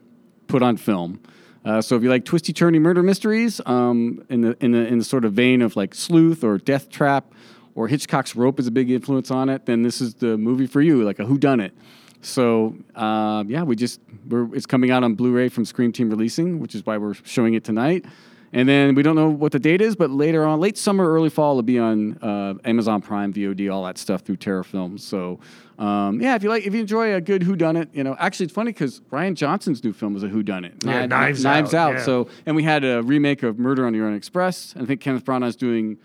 [0.46, 1.20] put on film.
[1.68, 4.96] Uh, so if you like twisty turny murder mysteries, um, in the in the in
[4.96, 7.34] the sort of vein of like Sleuth or Death Trap,
[7.74, 10.80] or Hitchcock's Rope is a big influence on it, then this is the movie for
[10.80, 11.74] you, like a Who Done It.
[12.22, 14.00] So uh, yeah, we just
[14.30, 17.64] it's coming out on Blu-ray from Scream Team Releasing, which is why we're showing it
[17.64, 18.06] tonight.
[18.52, 21.28] And then we don't know what the date is, but later on, late summer, early
[21.28, 25.04] fall, it'll be on uh, Amazon Prime, VOD, all that stuff through Terra Films.
[25.04, 25.38] So,
[25.78, 28.54] um, yeah, if you like, if you enjoy a good whodunit, you know, actually it's
[28.54, 30.82] funny because Rian Johnson's new film is a whodunit.
[30.84, 31.98] Yeah, Kni- Knives Knives Out, Out.
[31.98, 32.04] yeah.
[32.04, 34.72] So, and we had a remake of Murder on the Orient Express.
[34.72, 35.98] And I think Kenneth Branagh's doing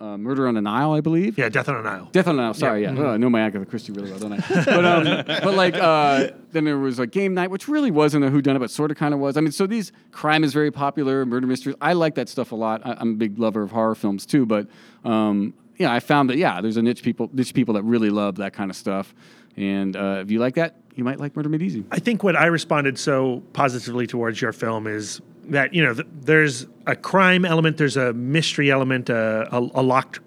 [0.00, 1.38] uh, Murder on the Nile, I believe.
[1.38, 2.08] Yeah, Death on the Nile.
[2.12, 2.54] Death on the Nile.
[2.54, 2.94] Sorry, yeah.
[2.96, 4.36] Oh, I know my Agatha Christie really well, don't I?
[4.64, 8.30] but um, but like uh, then there was a game night, which really wasn't a
[8.30, 9.36] whodunit, but sort of kind of was.
[9.36, 11.76] I mean, so these crime is very popular, murder mysteries.
[11.80, 12.82] I like that stuff a lot.
[12.84, 14.68] I, I'm a big lover of horror films too, but
[15.04, 18.36] um, yeah, I found that yeah, there's a niche people niche people that really love
[18.36, 19.14] that kind of stuff,
[19.56, 21.84] and uh, if you like that, you might like Murder Made Easy.
[21.90, 26.06] I think what I responded so positively towards your film is that you know th-
[26.12, 30.20] there's a crime element, there's a mystery element, uh, a, a locked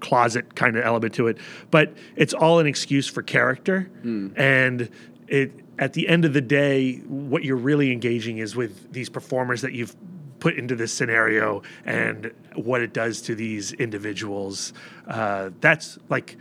[0.00, 1.38] closet kind of element to it,
[1.70, 3.90] but it's all an excuse for character,
[4.36, 4.90] and
[5.28, 9.60] it at the end of the day, what you're really engaging is with these performers
[9.60, 9.94] that you've
[10.40, 14.72] put into this scenario and what it does to these individuals.
[15.06, 16.36] Uh, that's like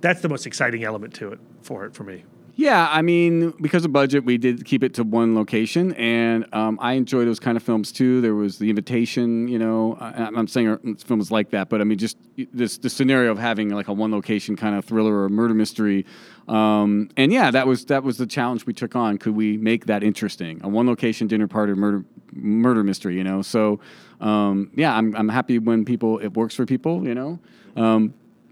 [0.00, 2.24] that's the most exciting element to it for it for me.
[2.58, 6.76] Yeah, I mean, because of budget, we did keep it to one location, and um,
[6.82, 8.20] I enjoy those kind of films too.
[8.20, 9.96] There was The Invitation, you know.
[10.00, 12.16] I'm saying uh, films like that, but I mean, just
[12.52, 16.04] this the scenario of having like a one location kind of thriller or murder mystery.
[16.48, 19.18] Um, and yeah, that was that was the challenge we took on.
[19.18, 20.60] Could we make that interesting?
[20.64, 23.40] A one location dinner party murder murder mystery, you know?
[23.40, 23.78] So
[24.20, 27.38] um, yeah, I'm I'm happy when people it works for people, you know.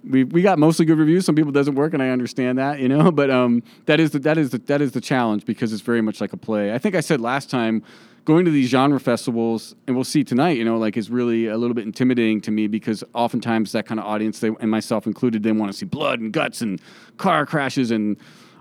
[0.09, 1.25] We we got mostly good reviews.
[1.25, 3.11] Some people doesn't work, and I understand that, you know.
[3.17, 6.03] But um, that is the that is the that is the challenge because it's very
[6.03, 6.73] much like a play.
[6.73, 7.83] I think I said last time,
[8.27, 11.57] going to these genre festivals, and we'll see tonight, you know, like is really a
[11.57, 15.43] little bit intimidating to me because oftentimes that kind of audience, they and myself included,
[15.43, 16.81] they want to see blood and guts and
[17.17, 18.17] car crashes and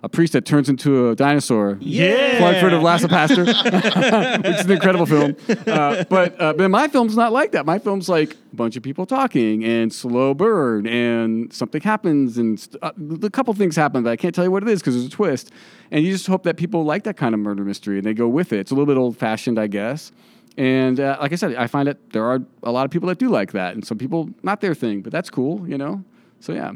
[0.06, 1.80] a priest that turns into a dinosaur.
[1.82, 2.38] Yeah.
[2.38, 5.36] Plug for the Last of Pastor, which is an incredible film.
[5.66, 7.66] Uh, but uh, but my film's not like that.
[7.66, 12.60] My film's like a bunch of people talking and slow burn and something happens and
[12.60, 12.92] st- uh,
[13.24, 15.10] a couple things happen, but I can't tell you what it is because there's a
[15.10, 15.52] twist.
[15.90, 18.28] And you just hope that people like that kind of murder mystery and they go
[18.28, 18.60] with it.
[18.60, 20.12] It's a little bit old fashioned, I guess.
[20.56, 23.18] And uh, like I said, I find that there are a lot of people that
[23.18, 26.04] do like that, and some people not their thing, but that's cool, you know.
[26.42, 26.74] So yeah.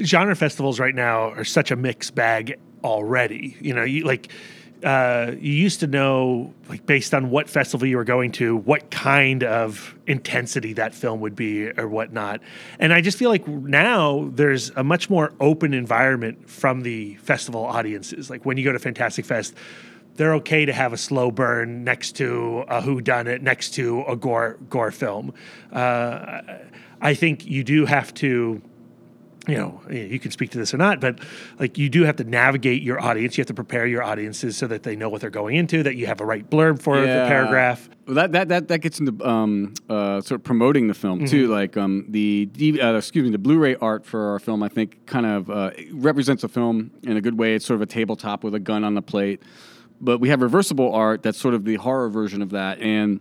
[0.00, 3.56] genre festivals right now are such a mixed bag already.
[3.60, 4.30] You know, you like
[4.84, 8.90] uh, you used to know like based on what festival you were going to, what
[8.90, 12.40] kind of intensity that film would be or whatnot.
[12.78, 17.64] And I just feel like now there's a much more open environment from the festival
[17.64, 18.30] audiences.
[18.30, 19.54] Like when you go to Fantastic Fest.
[20.14, 24.02] They're okay to have a slow burn next to a Who Done It, next to
[24.08, 25.32] a gore gore film.
[25.72, 26.40] Uh,
[27.00, 28.60] I think you do have to
[29.48, 31.20] you know, you can speak to this or not, but
[31.58, 33.38] like you do have to navigate your audience.
[33.38, 35.96] You have to prepare your audiences so that they know what they're going into, that
[35.96, 37.88] you have a right blurb for the paragraph.
[38.06, 41.44] Well, that that that that gets into um, uh, sort of promoting the film too.
[41.44, 41.52] Mm-hmm.
[41.52, 45.24] Like um, the uh, excuse me, the Blu-ray art for our film, I think, kind
[45.26, 47.54] of uh, represents a film in a good way.
[47.54, 49.42] It's sort of a tabletop with a gun on the plate,
[50.00, 53.20] but we have reversible art that's sort of the horror version of that, and.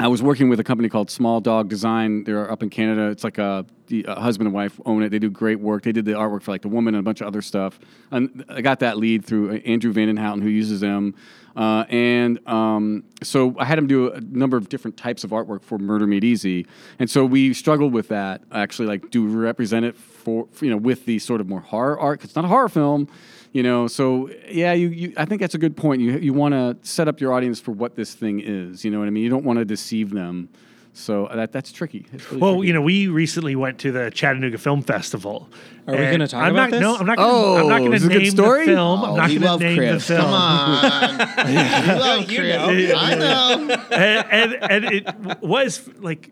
[0.00, 2.24] I was working with a company called Small Dog Design.
[2.24, 3.08] They're up in Canada.
[3.10, 5.10] It's like a, the- a husband and wife own it.
[5.10, 5.82] They do great work.
[5.84, 7.78] They did the artwork for like the woman and a bunch of other stuff.
[8.10, 11.14] And I got that lead through uh, Andrew van den Houten, who uses them.
[11.56, 15.62] Uh, and um, so I had him do a number of different types of artwork
[15.62, 16.66] for Murder Made Easy.
[16.98, 18.42] And so we struggled with that.
[18.52, 21.98] Actually, like, do we represent it for you know with the sort of more horror
[21.98, 22.20] art?
[22.20, 23.08] 'Cause it's not a horror film
[23.54, 26.54] you know so yeah you, you i think that's a good point you, you want
[26.54, 29.22] to set up your audience for what this thing is you know what i mean
[29.22, 30.48] you don't want to deceive them
[30.94, 32.66] so that that's tricky really Well, tricky.
[32.68, 35.48] you know, we recently went to the Chattanooga Film Festival.
[35.86, 36.96] Are we gonna talk I'm about not, No.
[36.96, 37.16] I'm not.
[37.16, 38.66] Gonna, I'm not Oh, going is to it a good name story?
[38.66, 39.00] the film.
[39.04, 40.06] I'm Oh, not we going to love name Chris.
[40.06, 40.24] the film.
[40.24, 41.18] Come on.
[41.46, 41.54] we
[42.00, 42.90] love You Chris.
[42.90, 42.94] know.
[42.98, 43.74] I know.
[43.90, 46.30] and, and and it was like,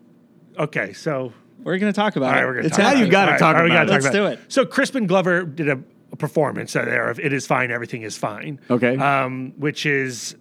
[0.57, 2.45] okay, so We're going to talk about all right, it.
[2.47, 3.85] we're going to It's how you gotta talk all right, we about it.
[3.87, 4.39] talk Let's about do it.
[4.47, 5.79] So Crispin Glover did a,
[6.11, 8.95] a performance there of "It Is Fine, Everything Is Fine." Okay.
[8.97, 10.35] um, which is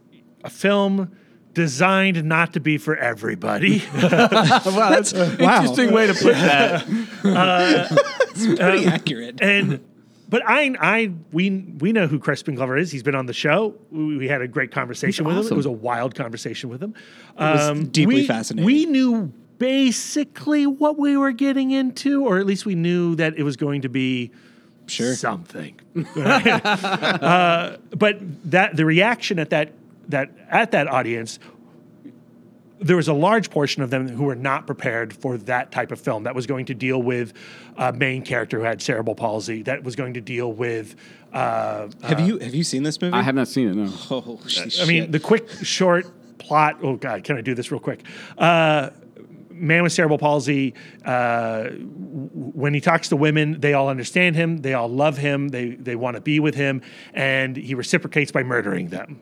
[0.44, 1.10] a film
[1.54, 3.82] designed not to be for everybody.
[3.94, 5.62] wow that's an wow.
[5.62, 6.84] interesting way to put that
[8.30, 9.40] It's pretty uh, um, accurate.
[9.42, 9.84] and
[10.28, 12.92] but I, I, we, we know who Crispin Glover is.
[12.92, 13.74] He's been on the show.
[13.90, 15.44] We, we had a great conversation with him.
[15.44, 16.94] It was a wild conversation with him.
[17.36, 18.64] was um, deeply we, fascinating.
[18.64, 23.42] We knew basically what we were getting into, or at least we knew that it
[23.42, 24.30] was going to be
[24.86, 25.14] Sure.
[25.14, 25.78] something.
[26.16, 29.72] uh, but that the reaction at that
[30.10, 31.38] that at that audience
[32.80, 36.00] there was a large portion of them who were not prepared for that type of
[36.00, 37.34] film that was going to deal with
[37.76, 40.96] a main character who had cerebral palsy that was going to deal with
[41.32, 43.14] uh, Have you have you seen this movie?
[43.14, 43.92] i have not seen it no.
[44.10, 44.40] Oh,
[44.80, 46.06] i mean the quick short
[46.38, 48.02] plot oh god can i do this real quick?
[48.38, 48.90] Uh,
[49.50, 54.72] man with cerebral palsy uh, when he talks to women they all understand him they
[54.72, 56.80] all love him they, they want to be with him
[57.12, 59.20] and he reciprocates by murdering them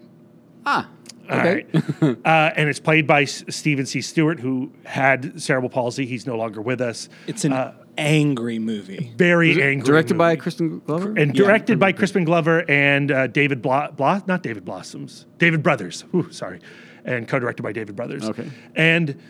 [0.67, 0.89] ah
[1.31, 1.67] okay
[2.03, 2.19] right.
[2.25, 4.01] uh, and it's played by S- Steven C.
[4.01, 6.07] Stewart, who had cerebral palsy.
[6.07, 7.09] He's no longer with us.
[7.27, 7.53] it's an
[7.99, 9.13] angry movie.
[9.17, 9.87] Very angry.
[9.87, 10.41] directed by movie.
[10.41, 15.27] Crispin Glover and directed by Crispin Glover and uh, David Blo- Blo- not David Blossoms,
[15.39, 16.03] David Brothers.
[16.13, 16.61] Whew, sorry,
[17.05, 18.25] and co-directed by David Brothers.
[18.25, 18.49] Okay.
[18.75, 19.21] And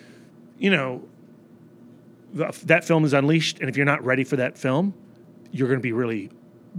[0.58, 1.02] you know,
[2.32, 4.94] the, that film is unleashed, and if you're not ready for that film,
[5.50, 6.30] you're going to be really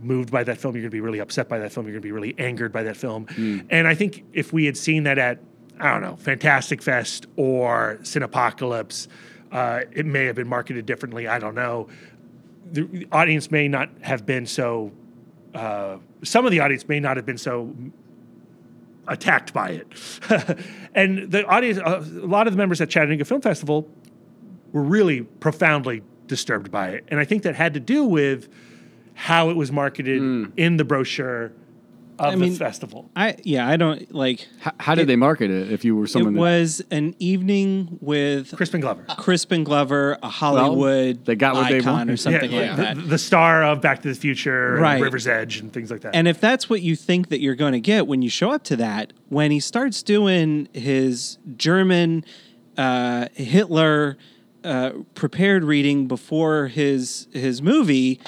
[0.04, 0.76] moved by that film.
[0.76, 1.86] You're going to be really upset by that film.
[1.86, 3.28] You're going to be really angered by that film.
[3.70, 5.40] And I think if we had seen that at
[5.80, 9.08] I don't know Fantastic Fest or Cinepocalypse,
[9.52, 11.28] uh, it may have been marketed differently.
[11.28, 11.88] I don't know.
[12.72, 14.92] The audience may not have been so.
[15.54, 17.74] Uh, some of the audience may not have been so
[19.08, 19.88] attacked by it,
[20.94, 23.90] and the audience, a lot of the members at Chattanooga Film Festival
[24.72, 27.06] were really profoundly disturbed by it.
[27.08, 28.50] And I think that had to do with
[29.20, 30.22] how it was marketed
[30.56, 31.52] in the brochure
[32.18, 33.10] of I mean, the festival.
[33.18, 34.48] I yeah, I don't like.
[34.62, 35.72] How, how did they market it?
[35.74, 39.06] If you were It someone that, was an evening with Crispin Glover.
[39.18, 42.14] Crispin Glover, a Hollywood they got what they icon wanted.
[42.14, 43.10] or something yeah, like the, that.
[43.10, 45.02] the star of Back to the Future, and Right.
[45.02, 46.16] River's Edge, and things like that.
[46.16, 48.64] And if that's what you think that you're going to get when you show up
[48.66, 52.24] to that, when he starts doing his German
[52.78, 54.18] uh, Hitler
[54.64, 58.20] uh, prepared reading before his his movie,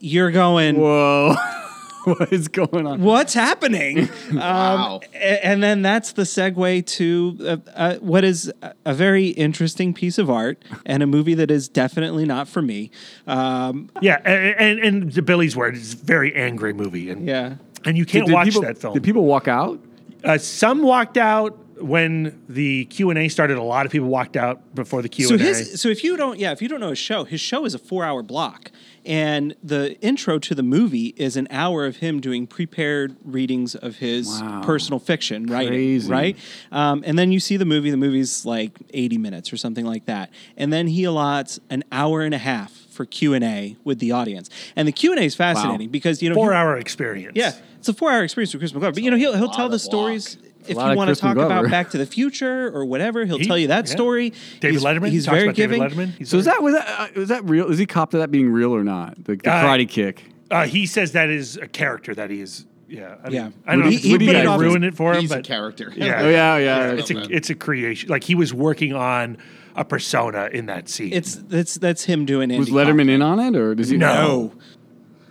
[0.00, 1.34] you're going, whoa,
[2.04, 3.00] what is going on?
[3.02, 4.96] "What's happening?" Wow.
[4.96, 9.28] Um, a- and then that's the segue to uh, uh, what is a- a very
[9.28, 12.90] interesting piece of art and a movie that is definitely not for me.
[13.26, 17.54] Um, yeah, and, and and to Billy's word, it's a very angry movie, and yeah.
[17.84, 18.94] and you can't Did watch people, that film.
[18.94, 19.80] Did people walk out?
[20.24, 23.56] uh, some walked out when the Q and A started.
[23.58, 25.54] A lot of people walked out before the Q and A.
[25.54, 27.78] so if you don't yeah if you don't know his show his show is a
[27.78, 28.70] four hour block
[29.06, 33.96] and the intro to the movie is an hour of him doing prepared readings of
[33.96, 34.62] his Wow.
[34.64, 36.10] personal fiction writing Crazy.
[36.10, 36.36] right
[36.72, 40.04] um, and then you see the movie the movie's like 80 minutes or something like
[40.06, 44.50] that and then he allots an hour and a half for Q&A with the audience
[44.74, 47.32] and the Q&A is fascinating because you know Four he- hour experience.
[47.36, 48.94] yeah, it's a four-hour experience with Crispin Glover.
[48.94, 50.36] But you know, he'll he'll tell the of stories.
[50.70, 53.46] If you want to Crispin talk about Back to the Future or whatever, he'll He-
[53.46, 53.92] tell you that yeah.
[53.94, 54.32] story.
[54.60, 55.08] David he's, Letterman.
[55.10, 55.80] He's very about giving.
[55.82, 56.18] David Letterman.
[56.18, 57.70] He's So is that was that uh, is that real?
[57.70, 59.16] Is he cop to that being real or not?
[59.24, 60.24] The, the Uh, karate kick.
[60.50, 62.64] Uh, he says that is a character that he is.
[62.88, 63.16] Yeah.
[63.22, 63.50] I Yeah.
[63.66, 63.90] I don't know.
[63.90, 65.20] He- if he would put I it ruin it for him?
[65.20, 65.92] He's a but character.
[65.94, 66.22] Yeah.
[66.22, 66.92] Oh yeah, yeah.
[66.92, 68.08] It's a it's a creation.
[68.08, 69.36] Like he was working on
[69.76, 71.12] a persona in that scene.
[71.12, 72.50] It's that's that's him doing.
[72.50, 72.58] It.
[72.58, 73.08] Was Letterman Kaufman.
[73.10, 73.96] in on it, or does he?
[73.96, 74.52] no.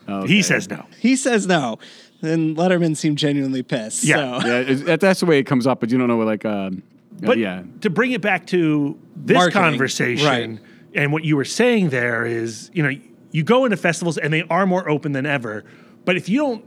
[0.10, 0.86] Oh, He says no.
[1.02, 1.80] He says no,
[2.22, 4.04] and Letterman seemed genuinely pissed.
[4.04, 4.40] Yeah.
[4.40, 4.48] So.
[4.48, 6.46] Yeah, that's the way it comes up, but you don't know what like.
[6.46, 6.84] Um,
[7.24, 10.60] uh, But yeah, to bring it back to this Marketing, conversation right.
[10.94, 12.92] and what you were saying there is, you know,
[13.32, 15.64] you go into festivals and they are more open than ever.
[16.06, 16.66] But if you don't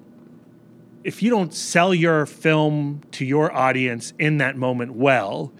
[1.03, 5.53] if you don't sell your film to your audience in that moment well,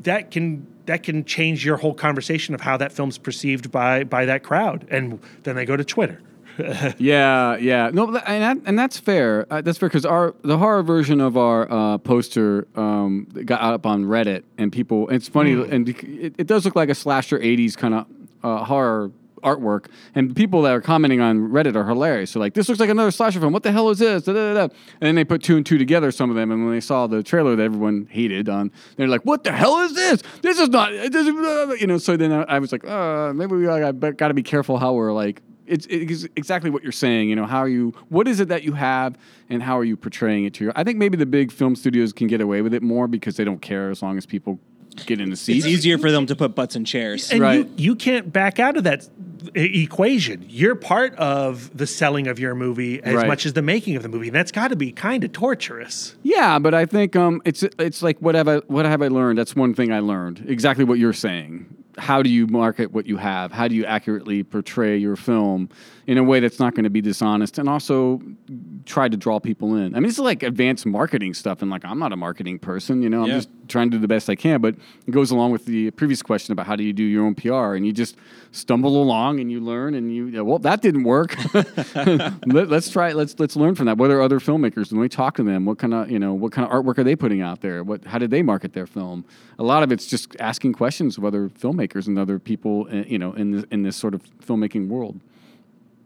[0.00, 4.24] that can that can change your whole conversation of how that film's perceived by by
[4.24, 4.86] that crowd.
[4.90, 6.20] And then they go to Twitter.
[6.98, 7.90] yeah, yeah.
[7.92, 9.46] No, and that, and that's fair.
[9.50, 13.86] Uh, that's fair because our the horror version of our uh, poster um, got up
[13.86, 15.08] on Reddit, and people.
[15.08, 18.06] It's funny, and it, it does look like a slasher '80s kind of
[18.42, 19.10] uh, horror
[19.42, 22.30] artwork, and people that are commenting on Reddit are hilarious.
[22.30, 23.52] So like, this looks like another slasher film.
[23.52, 24.24] What the hell is this?
[24.24, 24.74] Da, da, da, da.
[25.00, 26.10] And then they put two and two together.
[26.10, 29.22] Some of them, and when they saw the trailer that everyone hated, on they're like,
[29.22, 30.22] "What the hell is this?
[30.42, 31.98] This is not." This is, you know.
[31.98, 34.92] So then I, I was like, uh, maybe we like, got to be careful how
[34.92, 37.28] we're like it's, it's exactly what you're saying.
[37.30, 37.92] You know, how are you?
[38.08, 39.16] What is it that you have,
[39.48, 40.72] and how are you portraying it to your?
[40.76, 43.44] I think maybe the big film studios can get away with it more because they
[43.44, 44.58] don't care as long as people
[45.06, 45.64] get in the seats.
[45.64, 47.30] It's easier for them to put butts in chairs.
[47.32, 47.58] And Right.
[47.60, 49.08] you, you can't back out of that
[49.54, 50.44] equation.
[50.48, 53.26] You're part of the selling of your movie as Right.
[53.26, 54.28] much as the making of the movie.
[54.28, 56.14] And that's got to be kind of torturous.
[56.22, 59.38] Yeah, but I think um, it's it's like what have I what have I learned?
[59.38, 60.44] That's one thing I learned.
[60.46, 61.66] Exactly what you're saying.
[61.98, 63.52] How do you market what you have?
[63.52, 65.68] How do you accurately portray your film
[66.06, 68.20] in a way that's not going to be dishonest and also
[68.86, 69.94] try to draw people in?
[69.94, 73.08] I mean, it's like advanced marketing stuff, and like I'm not a marketing person, you
[73.08, 73.22] know.
[73.22, 73.34] I'm Yeah.
[73.36, 74.60] just trying to do the best I can.
[74.60, 74.74] But
[75.06, 77.74] it goes along with the previous question about how do you do your own PR,
[77.74, 78.16] and you just
[78.50, 81.36] stumble along and you learn, and you well that didn't work.
[81.94, 83.12] Let, us try.
[83.12, 83.98] Let's let's learn from that.
[83.98, 84.90] What are other filmmakers?
[84.92, 87.04] When we talk to them, what kind of you know what kind of artwork are
[87.04, 87.82] they putting out there?
[87.82, 89.24] What how did they market their film?
[89.58, 93.18] A lot of it's just asking questions of other filmmakers and other people, uh, you
[93.18, 95.20] know, in this, in this sort of filmmaking world.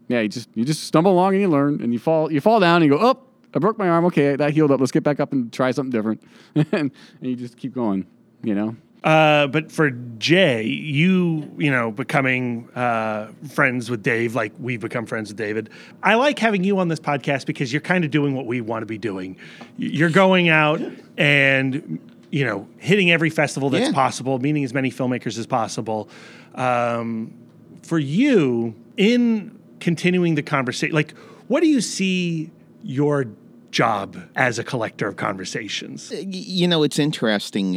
[0.07, 2.59] Yeah, you just you just stumble along and you learn, and you fall you fall
[2.59, 3.19] down and you go, oh,
[3.53, 4.05] I broke my arm.
[4.05, 4.79] Okay, that healed up.
[4.79, 6.21] Let's get back up and try something different,
[6.55, 6.91] and, and
[7.21, 8.05] you just keep going.
[8.43, 8.75] You know.
[9.03, 15.05] Uh, but for Jay, you you know becoming uh, friends with Dave, like we've become
[15.05, 15.69] friends with David.
[16.03, 18.81] I like having you on this podcast because you're kind of doing what we want
[18.81, 19.37] to be doing.
[19.77, 20.81] You're going out
[21.17, 21.99] and
[22.31, 23.93] you know hitting every festival that's Yeah.
[23.93, 26.09] possible, meeting as many filmmakers as possible.
[26.55, 27.33] Um,
[27.83, 31.13] for you, in continuing the conversation, like
[31.47, 32.51] what do you see
[32.83, 33.25] your
[33.71, 36.11] job as a collector of conversations?
[36.11, 37.75] You know it's interesting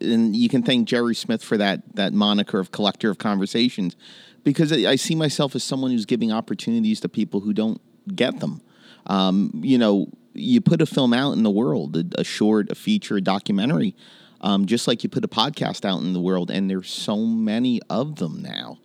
[0.00, 3.96] and you can thank jerry smith for that that moniker of collector of conversations
[4.44, 7.80] because i see myself as someone who's giving opportunities to people who don't
[8.14, 8.60] get them
[9.06, 12.74] um, you know you put a film out in the world a, a short a
[12.74, 13.96] feature a documentary
[14.40, 17.80] um, just like you put a podcast out in the world and there's so many
[17.90, 18.78] of them now.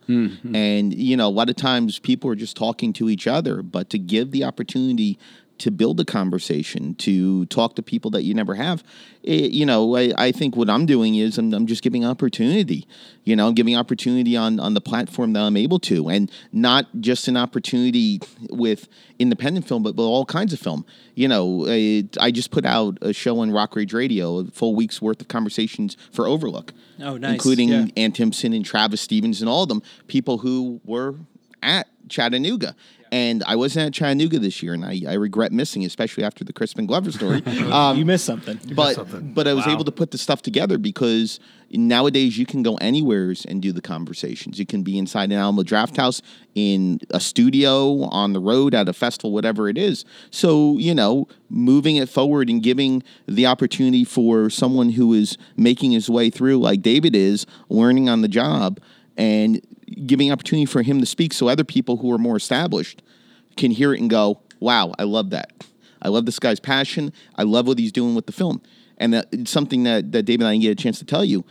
[0.56, 3.90] And you know a lot of times people are just talking to each other but
[3.92, 5.18] to give the opportunity
[5.62, 8.84] to build a conversation, to talk to people that you never have.
[9.24, 12.88] It, you know, I, I think what I'm doing is I'm, I'm just giving opportunity.
[13.24, 16.88] You know, I'm giving opportunity on on the platform that I'm able to, and not
[17.00, 18.88] just an opportunity with
[19.20, 20.86] independent film, but, but all kinds of film.
[21.14, 24.76] You know, I, I just put out a show on Rock Rage Radio, a full
[24.76, 26.74] week's worth of conversations for Overlook.
[27.00, 27.34] Oh, nice.
[27.34, 27.86] Including Yeah.
[27.96, 31.16] Ann Timpson and Travis Stevens and all of them, people who were
[31.62, 32.76] at Chattanooga.
[33.12, 36.54] And I wasn't at Chattanooga this year, and I, I regret missing, especially after the
[36.54, 37.44] Crispin Glover story.
[37.72, 38.60] Um, you missed something.
[38.74, 38.98] but
[39.34, 41.40] but I was able to put the stuff together because
[41.70, 44.60] nowadays you can go anywheres and do the conversations.
[44.60, 46.22] You can be inside an Alamo Drafthouse,
[46.56, 50.06] in a studio, on the road, at a festival, whatever it is.
[50.32, 55.92] So you know, moving it forward and giving the opportunity for someone who is making
[55.92, 58.80] his way through, like David is, learning on the job,
[59.18, 59.62] and
[60.06, 63.02] giving opportunity for him to speak, so other people who are more established
[63.58, 65.52] can hear it and go, "Wow, I love that."
[66.02, 67.14] I love this guy's passion.
[67.36, 68.62] I love what he's doing with the film,
[68.98, 71.46] and that, it's something that, that David and I get a chance to tell you.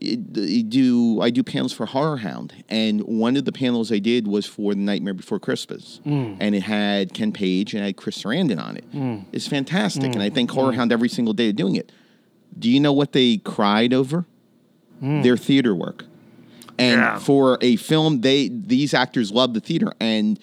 [0.00, 4.28] It, I do I do panels for HorrorHound, and one of the panels I did
[4.28, 6.36] was for The Nightmare Before Christmas, mm.
[6.38, 8.92] and it had Ken Page and it had Chris Sarandon on it.
[8.92, 9.24] Mm.
[9.32, 10.34] It's fantastic, and I mm.
[10.34, 11.90] thank HorrorHound every single day of doing it.
[12.56, 14.24] Do you know what they cried over?
[15.00, 16.06] Their theater work,
[16.78, 17.18] and Yeah.
[17.18, 20.38] for a film, they these actors love the theater, and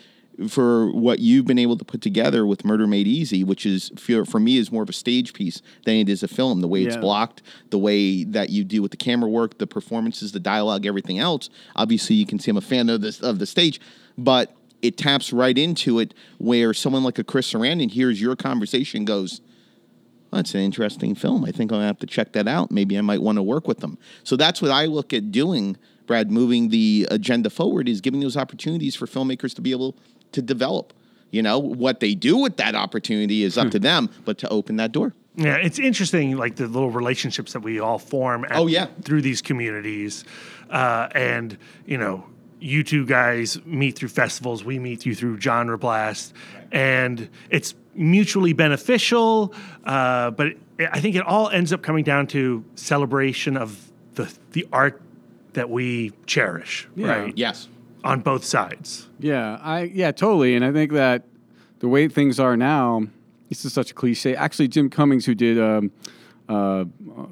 [0.50, 4.26] for what you've been able to put together with Murder Made Easy, which is for,
[4.26, 6.60] for me is more of a stage piece than it is a film.
[6.60, 10.34] The way it's blocked, the way that you do with the camera work, the performances,
[10.34, 11.50] the dialogue, everything else.
[11.78, 13.80] Obviously, you can see I'm a fan of this of the stage,
[14.18, 19.06] but it taps right into it where someone like a Chris Sarandon hears your conversation
[19.06, 19.40] goes.
[20.34, 21.46] "Oh, That's an interesting film.
[21.46, 22.72] I think I'm gonna have to check that out.
[22.72, 23.98] Maybe I might want to work with them.
[24.26, 25.78] So that's what I look at doing,
[26.08, 26.32] Brad.
[26.32, 29.96] Moving the agenda forward is giving those opportunities for filmmakers to be able
[30.32, 30.94] to develop.
[31.32, 34.78] You know what they do with that opportunity is up to them, but to open
[34.78, 35.14] that door.
[35.36, 38.46] Yeah, it's interesting, like the little relationships that we all form.
[38.46, 38.88] At, Oh, yeah.
[39.02, 40.24] through these communities,
[40.70, 42.26] uh, and you know,
[42.62, 44.64] you two guys meet through festivals.
[44.64, 46.34] We meet you through Genre Blast,
[46.72, 49.54] and it's mutually beneficial.
[49.84, 50.58] Uh, but it,
[50.90, 55.02] I think it all ends up coming down to celebration of the the art
[55.56, 57.08] that we cherish, Yeah.
[57.08, 57.34] right?
[57.38, 57.68] Yes.
[58.04, 59.08] on both sides.
[59.20, 60.56] Yeah, I yeah, totally.
[60.56, 61.24] And I think that
[61.80, 63.08] the way things are now,
[63.50, 64.36] this is such a cliche.
[64.36, 65.92] Actually, Jim Cummings, who did um,
[66.48, 66.86] uh,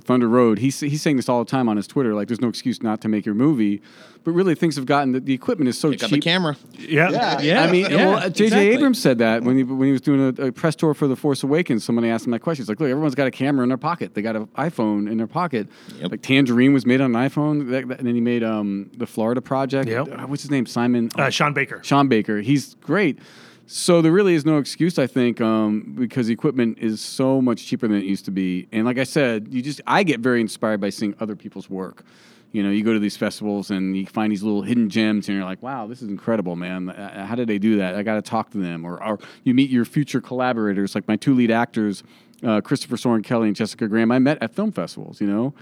[0.03, 2.13] Thunder Road, he's he's saying this all the time on his Twitter.
[2.13, 3.81] Like, there's no excuse not to make your movie.
[4.25, 6.05] But really, things have gotten the, the equipment is so Pick cheap.
[6.05, 6.55] up the camera.
[6.79, 8.45] Yeah, Yeah, I mean, yeah, well, J.J.
[8.45, 8.69] exactly.
[8.69, 11.17] Abrams said that when he when he was doing a, a press tour for The
[11.17, 11.83] Force Awakens.
[11.83, 12.63] Somebody asked him that question.
[12.63, 14.13] He's like, "Look, everyone's got a camera in their pocket.
[14.13, 15.67] They got an iPhone in their pocket.
[15.99, 16.11] Yep.
[16.11, 19.05] Like Tangerine was made on an iPhone, that, that- and then he made um, the
[19.05, 19.89] Florida Project.
[19.89, 20.07] Yep.
[20.07, 20.65] Uh, what's his name?
[20.65, 21.09] Simon.
[21.17, 21.81] uh, Sean Baker.
[21.83, 22.39] Sean Baker.
[22.39, 23.19] He's great.
[23.65, 27.87] So there really is no excuse, I think, um, because equipment is so much cheaper
[27.87, 28.67] than it used to be.
[28.71, 32.03] And like I said, you just I get very inspired by seeing other people's work.
[32.51, 35.35] You know, you go to these festivals and you find these little hidden gems, and
[35.35, 36.89] you're like, "Wow, this is incredible, man!
[36.89, 37.95] Uh, How did they do that?
[37.95, 41.15] I got to talk to them." Or, or you meet your future collaborators, like my
[41.15, 42.03] two lead actors,
[42.43, 44.11] uh, Christopher Soren Kelly and Jessica Graham.
[44.11, 45.53] I met at film festivals, you know,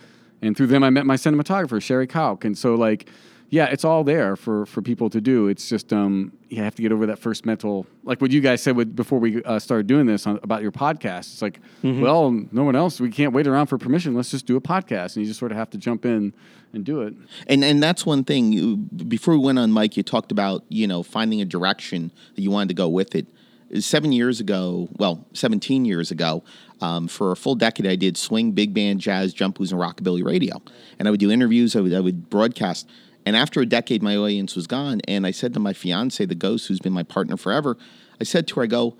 [0.41, 3.07] and through them I met my cinematographer Sherry Kauk, and so like
[3.51, 5.49] yeah, it's all there for for people to do.
[5.49, 8.63] It's just um, you have to get over that first mental, like what you guys
[8.63, 11.33] said with, before we uh, started doing this on, about your podcast.
[11.33, 13.01] It's like, well, no one else.
[13.01, 14.15] We can't wait around for permission.
[14.15, 16.33] Let's just do a podcast, and you just sort of have to jump in
[16.71, 17.13] and do it.
[17.45, 18.53] And and that's one thing.
[18.53, 22.41] You, before we went on, Mike, you talked about you know finding a direction that
[22.41, 23.27] you wanted to go with it.
[23.79, 26.43] Seven years ago, well, seventeen years ago,
[26.79, 30.23] um, for a full decade, I did swing, big band, jazz, jump blues, and rockabilly
[30.23, 30.61] radio,
[30.99, 31.75] and I would do interviews.
[31.75, 32.87] I would I would broadcast.
[33.25, 36.35] And after a decade, my audience was gone, and I said to my fiance, the
[36.35, 37.77] ghost, who's been my partner forever,
[38.19, 38.97] I said to her, I go,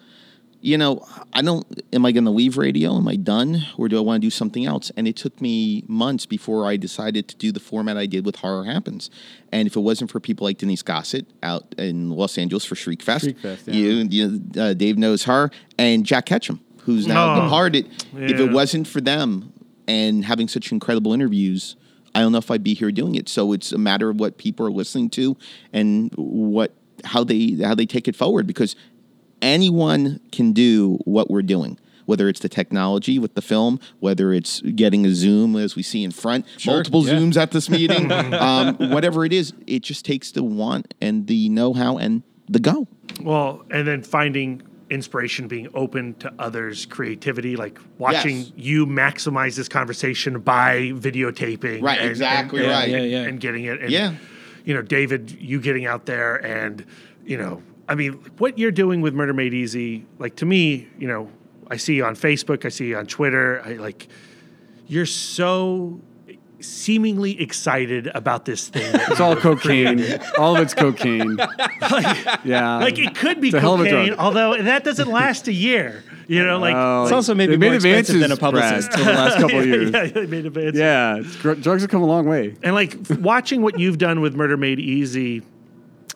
[0.64, 1.04] you know,
[1.34, 2.96] I don't, am I going to leave radio?
[2.96, 3.64] Am I done?
[3.78, 4.92] Or do I want to do something else?
[4.96, 8.36] And it took me months before I decided to do the format I did with
[8.36, 9.10] Horror Happens.
[9.52, 13.02] And if it wasn't for people like Denise Gossett out in Los Angeles for Shriek
[13.02, 13.74] Fest, Shriekfest, yeah.
[13.74, 15.50] you, you, uh, Dave knows her,
[15.80, 17.90] and Jack Ketchum, who's now Oh, departed.
[18.16, 19.52] If it wasn't for them
[19.88, 21.76] and having such incredible interviews,
[22.14, 23.30] I don't know if I'd be here doing it.
[23.30, 25.38] So it's a matter of what people are listening to
[25.74, 28.76] and what how they how they take it forward because
[29.42, 31.80] anyone can do what we're doing.
[32.06, 36.04] Whether it's the technology with the film, whether it's getting a Zoom as we see
[36.04, 37.14] in front, multiple yeah.
[37.14, 41.48] Zooms at this meeting, um, whatever it is, it just takes the want and the
[41.48, 42.88] know how and the go.
[43.22, 48.52] Well, and then finding inspiration, being open to others' creativity, like watching Yes.
[48.56, 51.82] you maximize this conversation by videotaping.
[51.82, 52.90] Right, exactly right.
[52.90, 53.24] Yeah, yeah.
[53.24, 53.82] And getting it.
[53.82, 54.16] And, Yeah.
[54.64, 56.86] You know, David, you getting out there and,
[57.26, 61.08] you know, I mean, what you're doing with Murder Made Easy, like to me, you
[61.08, 61.30] know,
[61.70, 63.62] I see you on Facebook, I see you on Twitter.
[63.66, 64.08] I like,
[64.88, 66.00] you're so
[66.62, 68.90] seemingly excited about this thing.
[69.10, 70.20] It's all cocaine.
[70.38, 71.38] all of it's cocaine.
[72.44, 72.78] yeah.
[72.80, 75.54] Like it could be It's a hell of a cocaine, although that doesn't last a
[75.54, 76.04] year.
[76.28, 78.90] You know, like Oh, It's also maybe more expensive than a advances, publicist.
[78.92, 79.92] Brad, for the last couple of years.
[79.92, 80.80] yeah, they made advances.
[80.80, 82.56] Yeah, gr- drugs have come a long way.
[82.64, 85.42] And like watching what you've done with Murder Made Easy,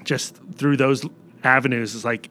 [0.03, 1.05] just through those
[1.43, 2.29] avenues, is like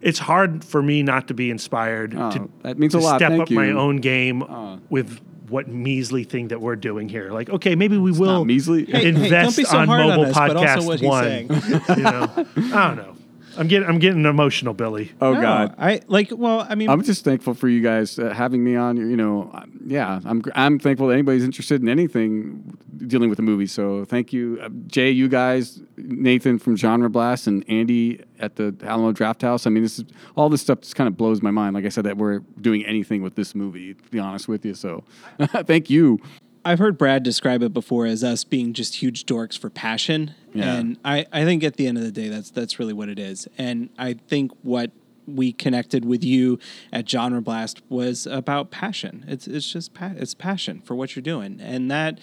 [0.00, 3.18] it's hard for me not to be inspired Oh, to, that means to a lot.
[3.18, 3.76] step Thank up my you.
[3.78, 3.82] Oh.
[3.82, 4.80] own game oh.
[4.88, 5.20] with
[5.52, 7.30] what measly thing that we're doing here.
[7.30, 8.86] Like, okay, maybe we will not measly.
[8.86, 11.24] Hey, hey, invest be so on hard on mobile us, podcast what he's one.
[11.24, 11.48] saying.
[11.96, 12.32] you know,
[12.74, 13.16] I don't know.
[13.56, 15.12] I'm getting I'm getting emotional, Billy.
[15.20, 15.74] Oh No, God.
[15.78, 16.28] I like.
[16.30, 18.96] Well, I mean, I'm just thankful for you guys uh, having me on.
[18.96, 22.76] You know, um, yeah, I'm gr- I'm thankful that anybody's interested in anything
[23.06, 23.66] dealing with the movie.
[23.66, 28.74] So thank you, uh, Jay, you guys, Nathan from Genre Blast, and Andy at the
[28.82, 29.66] Alamo Drafthouse.
[29.66, 30.04] I mean, this is
[30.36, 31.74] all this stuff just kind of blows my mind.
[31.74, 33.94] Like I said, that we're doing anything with this movie.
[33.94, 35.04] To be honest with you, so
[35.66, 36.18] thank you.
[36.64, 40.74] I've heard Brad describe it before as us being just huge dorks for passion, Yeah.
[40.74, 43.18] and I, I think at the end of the day, that's that's really what it
[43.18, 43.48] is.
[43.58, 44.92] And I think what
[45.26, 46.58] we connected with you
[46.92, 49.24] at Genre Blast was about passion.
[49.28, 52.18] It's it's just pa- it's passion for what you're doing, and that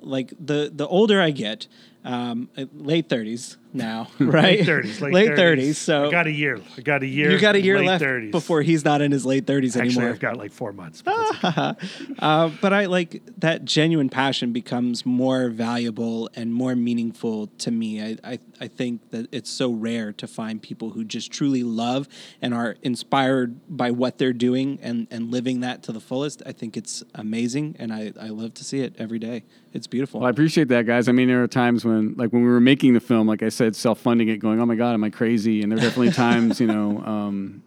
[0.00, 1.66] like the the older I get,
[2.04, 4.58] um, late thirties now, right?
[4.58, 5.78] Late thirties, late, late thirties.
[5.78, 6.60] So I got a year.
[6.76, 7.30] I got a year.
[7.30, 8.30] you got a year left 30s.
[8.30, 10.10] before he's not in his late thirties Actually, anymore.
[10.10, 11.02] I've got like four months.
[11.02, 11.86] but okay.
[12.18, 18.02] Uh, but I like that genuine passion becomes more valuable and more meaningful to me.
[18.02, 22.08] I, I, I think that it's so rare to find people who just truly love
[22.42, 26.42] and are inspired by what they're doing and, and living that to the fullest.
[26.44, 29.44] I think it's amazing and I, I love to see it every day.
[29.72, 30.20] It's beautiful.
[30.20, 31.08] Well, I appreciate that, guys.
[31.08, 33.48] I mean, there are times when, like, when we were making the film, like I
[33.48, 36.60] said, self-funding it, going, "Oh my God, am I crazy?" And there are definitely times,
[36.60, 37.62] you know, um,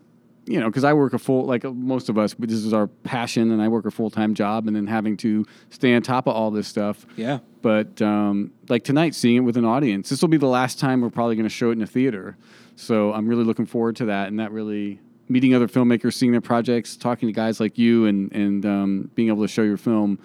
[0.46, 2.88] you know, because I work a full, like most of us, but this is our
[2.88, 6.36] passion, and I work a full-time job, and then having to stay on top of
[6.36, 7.06] all this stuff.
[7.16, 7.40] Yeah.
[7.62, 11.02] But um, like tonight, seeing it with an audience, this will be the last time
[11.02, 12.38] we're probably going to show it in a theater.
[12.76, 15.00] So I'm really looking forward to that, and that really
[15.30, 19.28] meeting other filmmakers, seeing their projects, talking to guys like you, and and um, being
[19.28, 20.20] able to show your film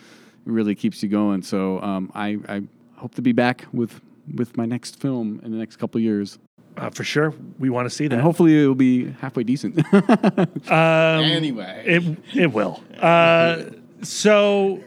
[0.47, 1.43] really keeps you going.
[1.43, 2.63] So um, I, I
[2.97, 4.01] hope to be back with
[4.35, 6.39] with my next film in the next couple of years,
[6.77, 8.15] Uh, for sure, we want to see that.
[8.17, 9.79] and hopefully it'll be halfway decent.
[10.71, 12.83] anyway, It it will.
[13.01, 13.65] Uh,
[14.03, 14.81] so,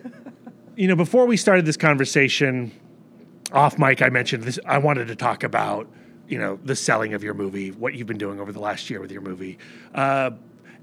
[0.76, 2.72] you know, before we started this conversation,
[3.52, 4.60] off mic, I mentioned this.
[4.66, 5.88] I wanted to talk about
[6.28, 9.00] you know the selling of your movie, what you've been doing over the last year
[9.02, 9.58] with your movie.
[9.96, 10.32] Uh,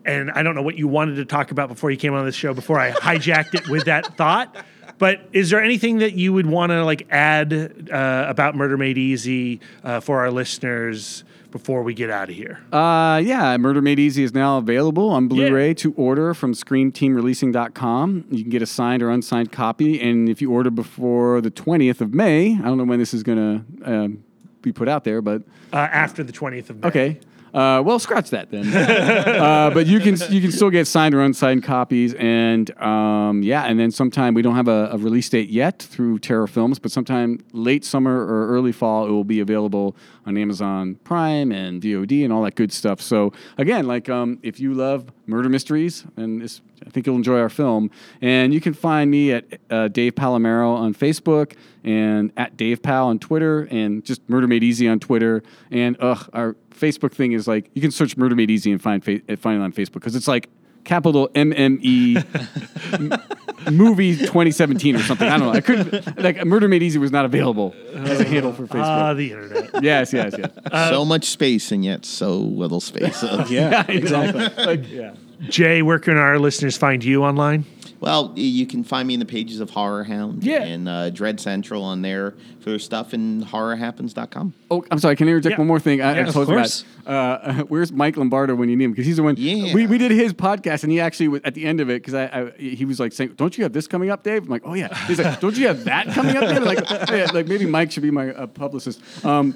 [0.05, 2.35] and I don't know what you wanted to talk about before you came on this
[2.35, 2.55] show.
[2.55, 4.57] Before I hijacked it with that thought,
[4.99, 7.53] but is there anything that you would want to like add
[7.93, 12.61] uh, about Murder Made Easy uh, for our listeners before we get out of here?
[12.73, 18.27] Uh, yeah, Murder Made Easy is now available on Blu-ray to order from ScreamTeamReleasing.com.
[18.31, 22.01] You can get a signed or unsigned copy, and if you order before the 20th
[22.01, 24.25] of May, I don't know when this is going to um,
[24.63, 26.89] be put out there, but Uh, after the twentieth of May.
[26.89, 27.21] okay.
[27.57, 28.67] Uh, well, scratch that then.
[28.77, 33.65] uh, but you can you can still get signed or unsigned copies, and um, yeah,
[33.65, 36.93] and then sometime we don't have a, a release date yet through Terror Films, but
[36.93, 39.97] sometime late summer or early fall it will be available
[40.27, 43.01] on Amazon Prime and VOD and all that good stuff.
[43.01, 47.39] So again, like um, if you love murder mysteries, and this, I think you'll enjoy
[47.41, 47.91] our film.
[48.21, 53.07] And you can find me at uh, Dave Palamaro on Facebook and at Dave Pal
[53.07, 55.43] on Twitter, and just Murder Made Easy on Twitter.
[55.71, 59.05] And ugh, our Facebook thing is like you can search Murder Made Easy and find
[59.05, 60.49] fa- uh, find it on Facebook because it's like
[60.85, 62.17] capital M M E
[63.71, 65.29] movie 2017 or something.
[65.29, 65.53] I don't know.
[65.53, 68.85] I couldn't like Murder Made Easy was not available as a handle for Facebook.
[68.85, 69.83] Ah, the internet.
[69.83, 70.91] yes, yes, yes.
[70.91, 73.23] so much space and yet so little space.
[73.51, 73.85] yeah.
[73.89, 74.65] exactly.
[74.65, 75.15] like, yeah.
[75.49, 77.65] Jay, where can our listeners find you online?
[78.01, 80.63] Well, you can find me in the pages of HorrorHound Yeah.
[80.63, 84.55] and uh, Dread Central on there for their stuff and horrorhappens.com.
[84.71, 85.17] Oh, I'm sorry.
[85.17, 85.59] Can I interject Yeah.
[85.59, 86.01] one more thing?
[86.03, 86.83] I, I Yeah, of course.
[86.83, 87.11] forgot.
[87.11, 88.91] Uh, where's Mike Lombardo when you need him?
[88.93, 89.37] Because he's the one.
[89.39, 89.73] Yeah.
[89.73, 92.15] We, we did his podcast, and he actually was- at the end of it because
[92.15, 94.63] I, I he was like saying, "Don't you have this coming up, Dave?" I'm like,
[94.65, 97.47] "Oh yeah." He's like, "Don't you have that coming up, Dave?" Like, oh, yeah, like
[97.47, 99.01] maybe Mike should be my uh, publicist.
[99.25, 99.55] Um,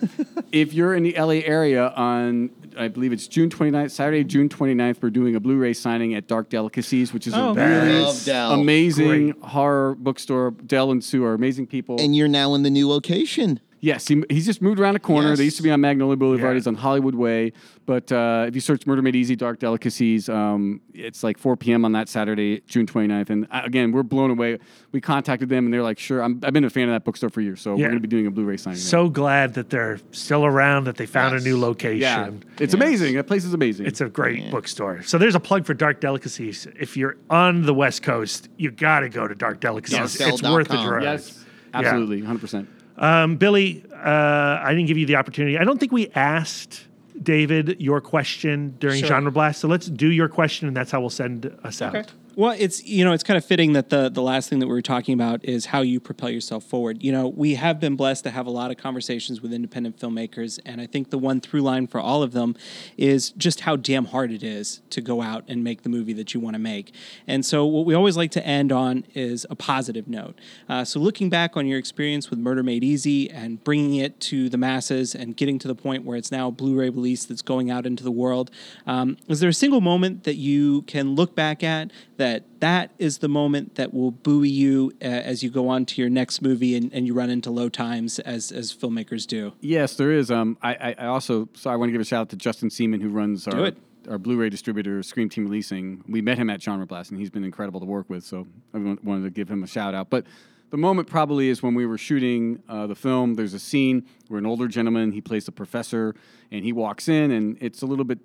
[0.53, 2.51] if you're in the LA area on.
[2.79, 5.03] I believe it's June 29th, Saturday, June 29th.
[5.03, 8.59] We're doing a Blu-ray signing at Dark Delicacies, which is Oh, a very really Love
[8.61, 9.43] amazing Great.
[9.43, 10.51] horror bookstore.
[10.53, 11.97] Del and Sue are amazing people.
[12.01, 13.61] And you're now in the new location.
[13.83, 15.35] Yes, he, he's just moved around a corner.
[15.35, 16.51] They used to be on Magnolia Boulevard.
[16.51, 16.55] Yeah.
[16.55, 17.53] He's on Hollywood Way.
[17.87, 21.87] But uh, if you search Murder Made Easy, Dark Delicacies, um, it's like 4 p.m.
[21.87, 23.31] on that Saturday, June 29th.
[23.31, 24.59] And uh, again, we're blown away.
[24.93, 26.23] We contacted them, and they're like, sure.
[26.23, 27.85] I'm, I've been a fan of that bookstore for years, so Yeah.
[27.85, 28.75] we're going to be doing a Blu-ray signing.
[28.77, 28.83] there.
[28.85, 31.43] So glad that they're still around, that they found Yes.
[31.43, 32.01] a new location.
[32.01, 32.31] yeah,
[32.63, 33.15] it's amazing.
[33.17, 33.87] That place is amazing.
[33.87, 35.03] It's a great bookstore.
[35.05, 36.67] So there's a plug for Dark Delicacies.
[36.79, 39.99] If you're on the West Coast, you got to go to Dark Delicacies.
[39.99, 40.29] Darkdel.com.
[40.35, 41.03] It's worth the drive.
[41.03, 42.67] yes, absolutely, 100%.
[43.01, 45.59] Um, Billy, uh, I didn't give you the opportunity.
[45.59, 46.87] I don't think we asked
[47.23, 49.09] David your question during Sure.
[49.09, 49.61] Genre Blast.
[49.61, 52.13] So let's do your question, and that's how we'll send us out.
[52.37, 54.73] Well, it's you know it's kind of fitting that the the last thing that we
[54.73, 57.03] were talking about is how you propel yourself forward.
[57.03, 60.61] You know, we have been blessed to have a lot of conversations with independent filmmakers,
[60.65, 62.55] and I think the one through line for all of them
[62.97, 66.33] is just how damn hard it is to go out and make the movie that
[66.33, 66.95] you want to make.
[67.27, 70.39] And so, what we always like to end on is a positive note.
[70.69, 74.49] Uh, so, looking back on your experience with Murder Made Easy and bringing it to
[74.49, 77.71] the masses and getting to the point where it's now a Blu-ray release that's going
[77.71, 78.53] out into the world,
[78.87, 81.91] um, is there a single moment that you can look back at
[82.21, 86.01] that that is the moment that will buoy you uh, as you go on to
[86.01, 89.55] your next movie and, and you run into low times as as filmmakers do?
[89.61, 90.31] Yes, there is.
[90.31, 92.69] Um, I, I, I also so I want to give a shout out to Justin
[92.69, 93.73] Seaman who runs our
[94.09, 96.05] our Blu-ray distributor, Scream Team Releasing.
[96.09, 98.25] We met him at Genre Blast, and he's been incredible to work with.
[98.25, 100.11] So I wanted to give him a shout out.
[100.11, 100.27] But
[100.71, 103.35] the moment probably is when we were shooting uh, the film.
[103.35, 106.15] There's a scene where an older gentleman he plays a professor,
[106.51, 108.19] and he walks in, and it's a little bit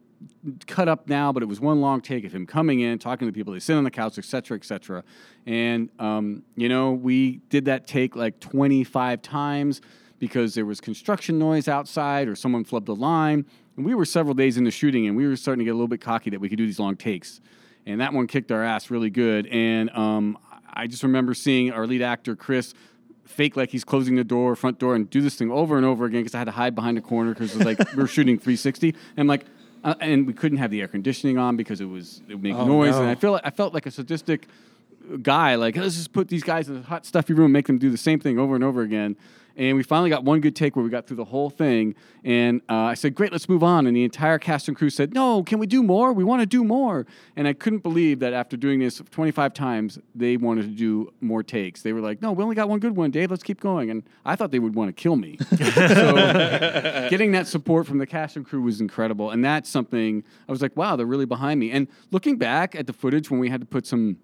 [0.67, 3.31] cut up now, but it was one long take of him coming in, talking to
[3.31, 3.53] people.
[3.53, 5.03] They sit on the couch, et cetera, et cetera.
[5.45, 9.81] And, um, you know, we did that take like 25 times
[10.19, 13.45] because there was construction noise outside or someone flubbed a line.
[13.75, 15.87] And we were several days into shooting and we were starting to get a little
[15.87, 17.41] bit cocky that we could do these long takes.
[17.85, 19.47] And that one kicked our ass really good.
[19.47, 20.37] And um,
[20.73, 22.73] I just remember seeing our lead actor, Chris,
[23.25, 26.05] fake like he's closing the door, front door, and do this thing over and over
[26.05, 28.07] again because I had to hide behind a corner because it was like we were
[28.07, 28.89] shooting 360.
[28.89, 29.45] And I'm like,
[29.85, 32.57] uh, and we couldn't have the air conditioning on because it was it would make
[32.57, 32.95] noise.
[32.95, 34.47] And I feel like, I felt like a sadistic
[35.21, 35.55] guy.
[35.55, 37.97] Like let's just put these guys in a hot stuffy room, make them do the
[37.97, 39.15] same thing over and over again.
[39.57, 41.95] And we finally got one good take where we got through the whole thing.
[42.23, 45.13] And uh, I said, "Great, let's move on." And the entire cast and crew said,
[45.13, 46.13] "No, can we do more?
[46.13, 49.99] We want to do more." And I couldn't believe that after doing this 25 times,
[50.13, 51.81] they wanted to do more takes.
[51.81, 53.31] They were like, "No, we only got one good one, Dave.
[53.31, 55.37] Let's keep going." And I thought they would want to kill me.
[55.57, 59.31] so getting that support from the cast and crew was incredible.
[59.31, 62.87] And that's something I was like, "Wow, they're really behind me." And looking back at
[62.87, 64.17] the footage when we had to put some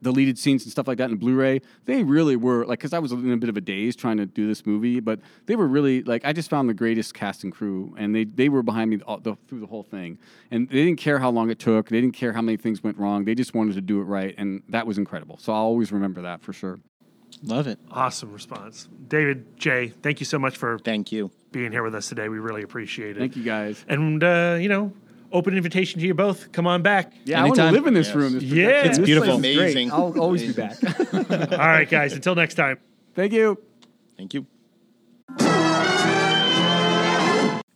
[0.00, 3.12] deleted scenes and stuff like that in Blu-ray, they really were like because I was
[3.12, 6.02] in a bit of a daze trying to do this movie, but they were really
[6.02, 9.00] like I just found the greatest cast and crew, and they they were behind me
[9.06, 10.18] all, the, through the whole thing,
[10.50, 12.98] and they didn't care how long it took, they didn't care how many things went
[12.98, 15.38] wrong, they just wanted to do it right, and that was incredible.
[15.38, 16.78] So I'll always remember that for sure.
[17.42, 17.78] Love it.
[17.90, 18.88] Awesome response.
[19.08, 21.30] David, Jay, thank you so much for Thank you.
[21.50, 22.28] being here with us today.
[22.28, 23.20] We really appreciate it.
[23.20, 23.84] Thank you guys.
[23.88, 24.92] And, uh, you know,
[25.32, 26.52] open invitation to you both.
[26.52, 27.12] Come on back.
[27.24, 28.16] Yeah, I want to live in this Yes.
[28.16, 28.32] room.
[28.34, 28.68] This Yeah.
[28.84, 29.38] It's This beautiful.
[29.38, 29.64] place is great.
[29.72, 29.92] Amazing.
[29.92, 30.76] I'll always be back.
[31.52, 32.12] All right, guys.
[32.12, 32.78] Until next time.
[33.14, 33.58] Thank you.
[34.16, 34.46] Thank you.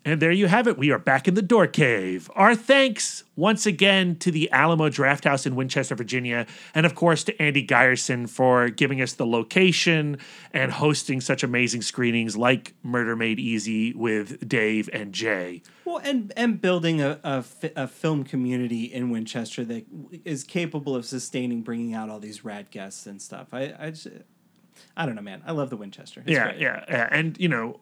[0.06, 0.78] And there you have it.
[0.78, 2.30] We are back in the door cave.
[2.36, 6.46] Our thanks once again to the Alamo Drafthouse in Winchester, Virginia,
[6.76, 10.18] and of course to Andy Geierson for giving us the location
[10.52, 15.62] and hosting such amazing screenings like Murder Made Easy with Dave and Jay.
[15.84, 17.44] Well, and and building a, a,
[17.74, 19.86] a film community in Winchester that
[20.24, 23.48] is capable of sustaining bringing out all these rad guests and stuff.
[23.50, 24.06] I I, just,
[24.96, 25.42] I don't know, man.
[25.44, 26.20] I love the Winchester.
[26.20, 26.60] It's yeah, great.
[26.60, 27.08] yeah, yeah.
[27.10, 27.80] And, you know,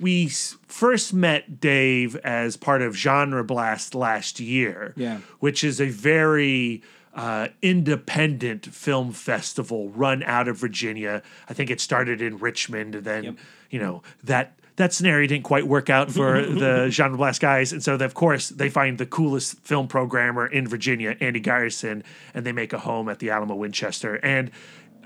[0.00, 5.18] we first met Dave as part of Genre Blast last year, Yeah.
[5.40, 6.82] which is a very
[7.14, 11.22] uh, independent film festival run out of Virginia.
[11.48, 13.34] I think it started in Richmond, and then Yep.
[13.70, 17.82] you know that that scenario didn't quite work out for the Genre Blast guys, and
[17.82, 22.02] so of course they find the coolest film programmer in Virginia, Andy Geierson,
[22.34, 24.50] and they make a home at the Alamo Winchester, and.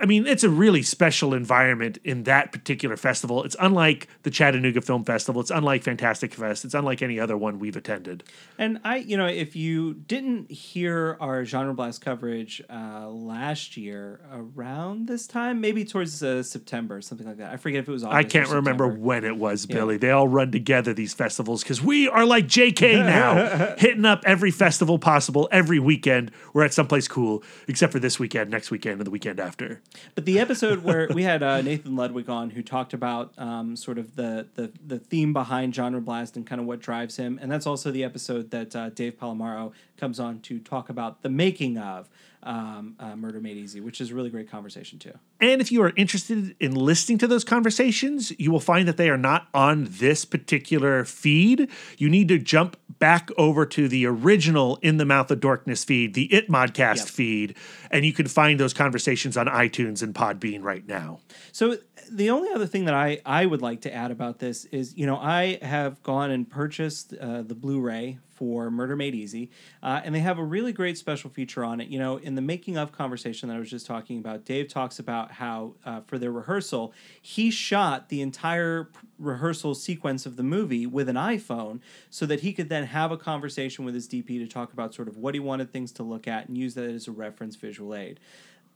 [0.00, 3.44] I mean, it's a really special environment in that particular festival.
[3.44, 5.42] It's unlike the Chattanooga Film Festival.
[5.42, 6.64] It's unlike Fantastic Fest.
[6.64, 8.24] It's unlike any other one we've attended.
[8.56, 14.20] And I, you know, if you didn't hear our genre blast coverage uh, last year
[14.32, 17.52] around this time, maybe towards uh, September, something like that.
[17.52, 18.02] I forget if it was.
[18.02, 19.98] August I can't remember when it was, Billy.
[19.98, 24.50] They all run together, these festivals, because we are like JK now, hitting up every
[24.50, 26.30] festival possible every weekend.
[26.54, 29.82] We're at someplace cool, except for this weekend, next weekend, and the weekend after.
[30.14, 33.98] But the episode where we had uh, Nathan Ludwig on, who talked about um, sort
[33.98, 37.50] of the, the the theme behind Genre Blast and kind of what drives him, and
[37.50, 41.78] that's also the episode that uh, Dave Palamaro comes on to talk about the making
[41.78, 42.08] of
[42.42, 45.12] um, uh, Murder Made Easy, which is a really great conversation too.
[45.40, 49.10] And if you are interested in listening to those conversations, you will find that they
[49.10, 51.68] are not on this particular feed.
[51.98, 56.14] You need to jump back over to the original In the Mouth of Dorkness feed,
[56.14, 57.08] the It Modcast Yep.
[57.08, 57.56] feed,
[57.90, 61.18] and you can find those conversations on iTunes and Podbean right now.
[61.50, 61.78] So
[62.10, 65.06] the only other thing that I, I would like to add about this is, you
[65.06, 69.50] know, I have gone and purchased uh, the Blu-ray for Murder Made Easy,
[69.82, 71.88] uh, and they have a really great special feature on it.
[71.88, 74.98] You know, in the making of conversation that I was just talking about, Dave talks
[74.98, 78.88] about how uh, for their rehearsal, he shot the entire
[79.18, 83.18] rehearsal sequence of the movie with an iPhone, so that he could then have a
[83.18, 86.26] conversation with his DP to talk about sort of what he wanted things to look
[86.26, 88.18] at and use that as a reference visual aid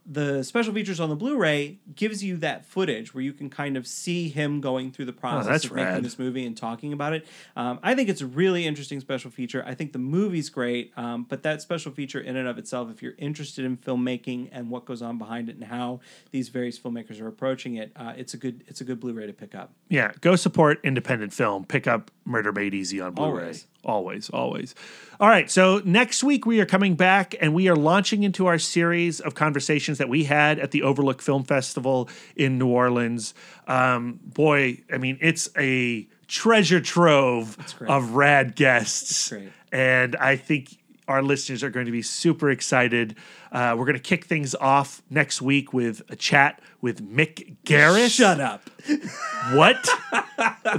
[0.07, 3.87] the special features on the Blu-ray gives you that footage where you can kind of
[3.87, 7.27] see him going through the process Oh, of making this movie and talking about it.
[7.57, 9.65] Um, I think it's a really interesting special feature.
[9.67, 13.03] I think the movie's great, um, but that special feature in and of itself, if
[13.03, 16.01] you're interested in filmmaking and what goes on behind it and how
[16.33, 19.33] these various filmmakers are approaching it, uh, it's a good it's a good Blu-ray to
[19.33, 19.73] pick up.
[19.89, 21.65] Yeah, go support independent film.
[21.65, 23.31] Pick up Murder Made Easy on Blu-ray.
[23.43, 23.67] Always.
[23.85, 24.75] Always, always.
[25.21, 28.59] All right, so next week we are coming back and we are launching into our
[28.59, 33.35] series of conversations that we had at the Overlook Film Festival in New Orleans.
[33.69, 37.57] Um, boy, I mean, it's a treasure trove
[37.87, 39.29] of rad guests.
[39.71, 40.77] And I think
[41.07, 43.17] our listeners are going to be super excited.
[43.55, 48.11] Uh, we're going to kick things off next week with a chat with Mick Garris.
[48.11, 48.69] Shut up.
[49.53, 49.89] What?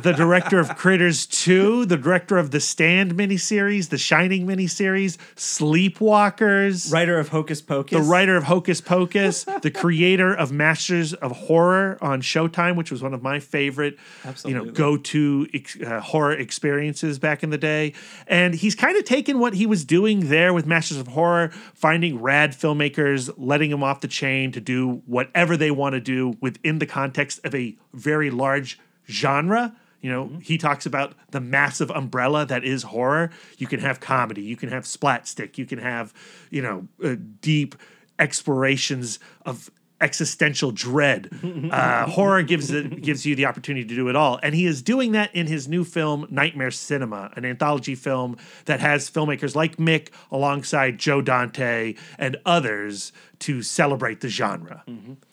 [0.02, 6.92] the director of Critters 2, the director of the Stand miniseries, the Shining miniseries, Sleepwalkers,
[6.92, 7.98] Writer of Hocus Pocus.
[7.98, 13.02] the writer of Hocus Pocus, the creator of Masters of Horror on Showtime, which was
[13.02, 13.98] one of my favorite,
[14.46, 17.94] you know, go-to ex- uh, horror experiences back in the day.
[18.28, 22.22] And he's kind of taken what he was doing there with Masters of Horror, finding
[22.22, 26.80] rad filmmakers, letting them off the chain to do whatever they want to do within
[26.80, 29.76] the context of a very large genre.
[30.02, 33.32] You know, he talks about the massive umbrella that is horror.
[33.58, 36.14] You can have comedy, you can have splat stick, you can have,
[36.50, 37.76] you know, uh, deep
[38.18, 39.70] explorations of
[40.02, 41.30] existential dread.
[41.66, 44.82] Uh, horror gives it gives you the opportunity to do it all, and he is
[44.82, 49.78] doing that in his new film Nightmare Cinema, an anthology film that has filmmakers like
[49.78, 54.84] Mick alongside Joe Dante and others to celebrate the genre.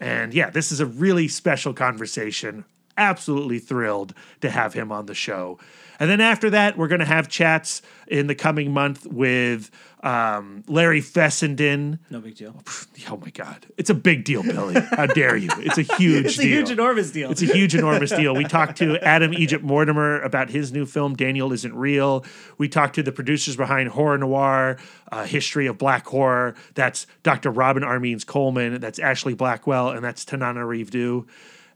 [0.00, 2.64] And yeah, this is a really special conversation.
[2.96, 5.58] Absolutely thrilled to have him on the show.
[6.02, 9.70] And then after that, we're going to have chats in the coming month with
[10.02, 12.00] um, Larry Fessenden.
[12.10, 12.60] No big deal.
[13.08, 13.66] Oh my God.
[13.76, 14.80] It's a big deal, Billy.
[14.80, 15.48] How dare you?
[15.58, 16.26] It's a huge deal.
[16.26, 16.56] It's a deal.
[16.56, 17.30] huge, enormous deal.
[17.30, 18.34] It's a huge, enormous deal.
[18.34, 22.24] We talked to Adam Egypt Mortimer about his new film, Daniel Isn't Real.
[22.58, 24.78] We talked to the producers behind Horror Noir,
[25.12, 26.56] uh, History of Black Horror.
[26.74, 27.52] That's Dr.
[27.52, 28.00] Robin R.
[28.00, 28.80] Means Coleman.
[28.80, 29.90] That's Ashlee Blackwell.
[29.90, 30.90] And that's Tananarive.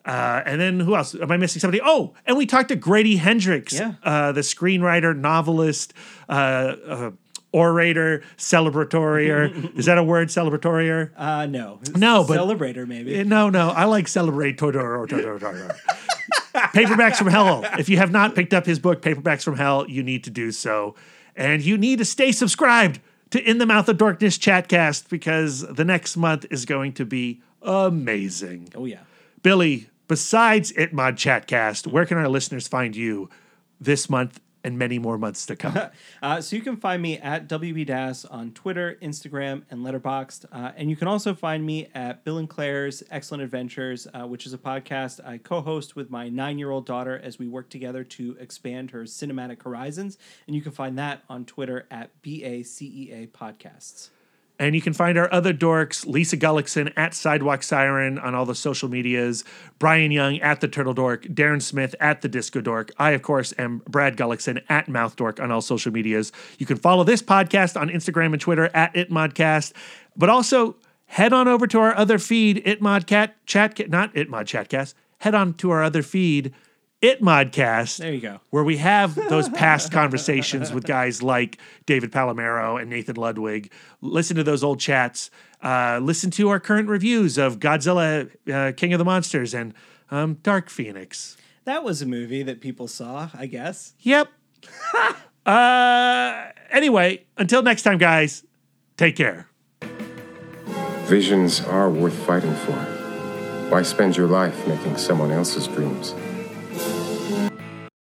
[0.06, 1.14] Uh, and then who else?
[1.16, 1.82] Am I missing somebody?
[1.84, 3.94] Oh, and we talked to Grady Hendrix, Yeah.
[4.04, 5.92] uh, the screenwriter, novelist,
[6.28, 7.10] uh, uh,
[7.52, 9.76] orator, celebratorier.
[9.78, 11.10] Is that a word, celebratorier?
[11.16, 11.80] uh, no.
[11.96, 13.16] No, but- Celebrator, maybe.
[13.16, 14.58] Eh, No, no, I like celebrate.
[16.54, 17.64] Paperbacks from Hell.
[17.78, 20.52] If you have not picked up his book, Paperbacks from Hell, you need to do
[20.52, 20.94] so.
[21.34, 23.00] And you need to stay subscribed
[23.30, 27.40] to In the Mouth of Dorkness Chatcast because the next month is going to be
[27.62, 28.68] amazing.
[28.74, 29.00] oh, yeah.
[29.42, 33.28] Billy, besides ItMod Chatcast, where can our listeners find you
[33.80, 35.78] this month and many more months to come?
[36.22, 40.46] Uh, so you can find me at WB Das on Twitter, Instagram, and Letterboxd.
[40.50, 44.44] Uh, and you can also find me at Bill and Claire's Excellent Adventures, uh, which
[44.44, 48.90] is a podcast I co-host with my nine-year-old daughter as we work together to expand
[48.90, 50.18] her cinematic horizons.
[50.46, 54.08] And you can find that on Twitter at BACEA Podcasts.
[54.58, 58.54] And you can find our other dorks, Lisa Gullickson at Sidewalk Siren on all the
[58.54, 59.44] social medias,
[59.78, 62.90] Brian Young at The Turtle Dork, Darren Smith at The Disco Dork.
[62.98, 66.32] I, of course, am Brad Gullickson at Mouth Dork on all social medias.
[66.58, 69.72] You can follow this podcast on Instagram and Twitter at ItModcast,
[70.16, 70.76] but also
[71.06, 74.94] head on over to our other feed, ItModcat Chat, not ItMod Chatcast.
[75.18, 76.54] Head on to our other feed,
[77.02, 78.40] ItModcast There you go.
[78.50, 83.70] where we have those past conversations with guys like David Palamaro and Nathan Ludwig.
[84.00, 85.30] Listen to those old chats.
[85.62, 89.74] Uh, listen to our current reviews of Godzilla, uh, King of the Monsters, and
[90.10, 91.36] um, Dark Phoenix.
[91.64, 93.94] That was a movie that people saw, I guess.
[94.00, 94.28] Yep.
[95.46, 98.44] uh, anyway, until next time, guys,
[98.96, 99.48] take care.
[101.06, 102.72] Visions are worth fighting for.
[103.68, 106.14] Why spend your life making someone else's dreams?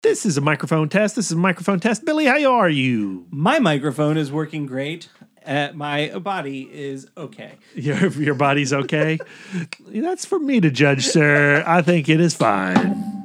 [0.09, 1.15] This is a microphone test.
[1.15, 2.03] This is a microphone test.
[2.03, 3.27] Billy, how are you?
[3.29, 5.07] My microphone is working great.
[5.45, 7.51] Uh, my body is okay.
[7.75, 9.19] Your your body's okay.
[9.87, 11.63] That's for me to judge, sir.
[11.65, 13.18] I think it is fine.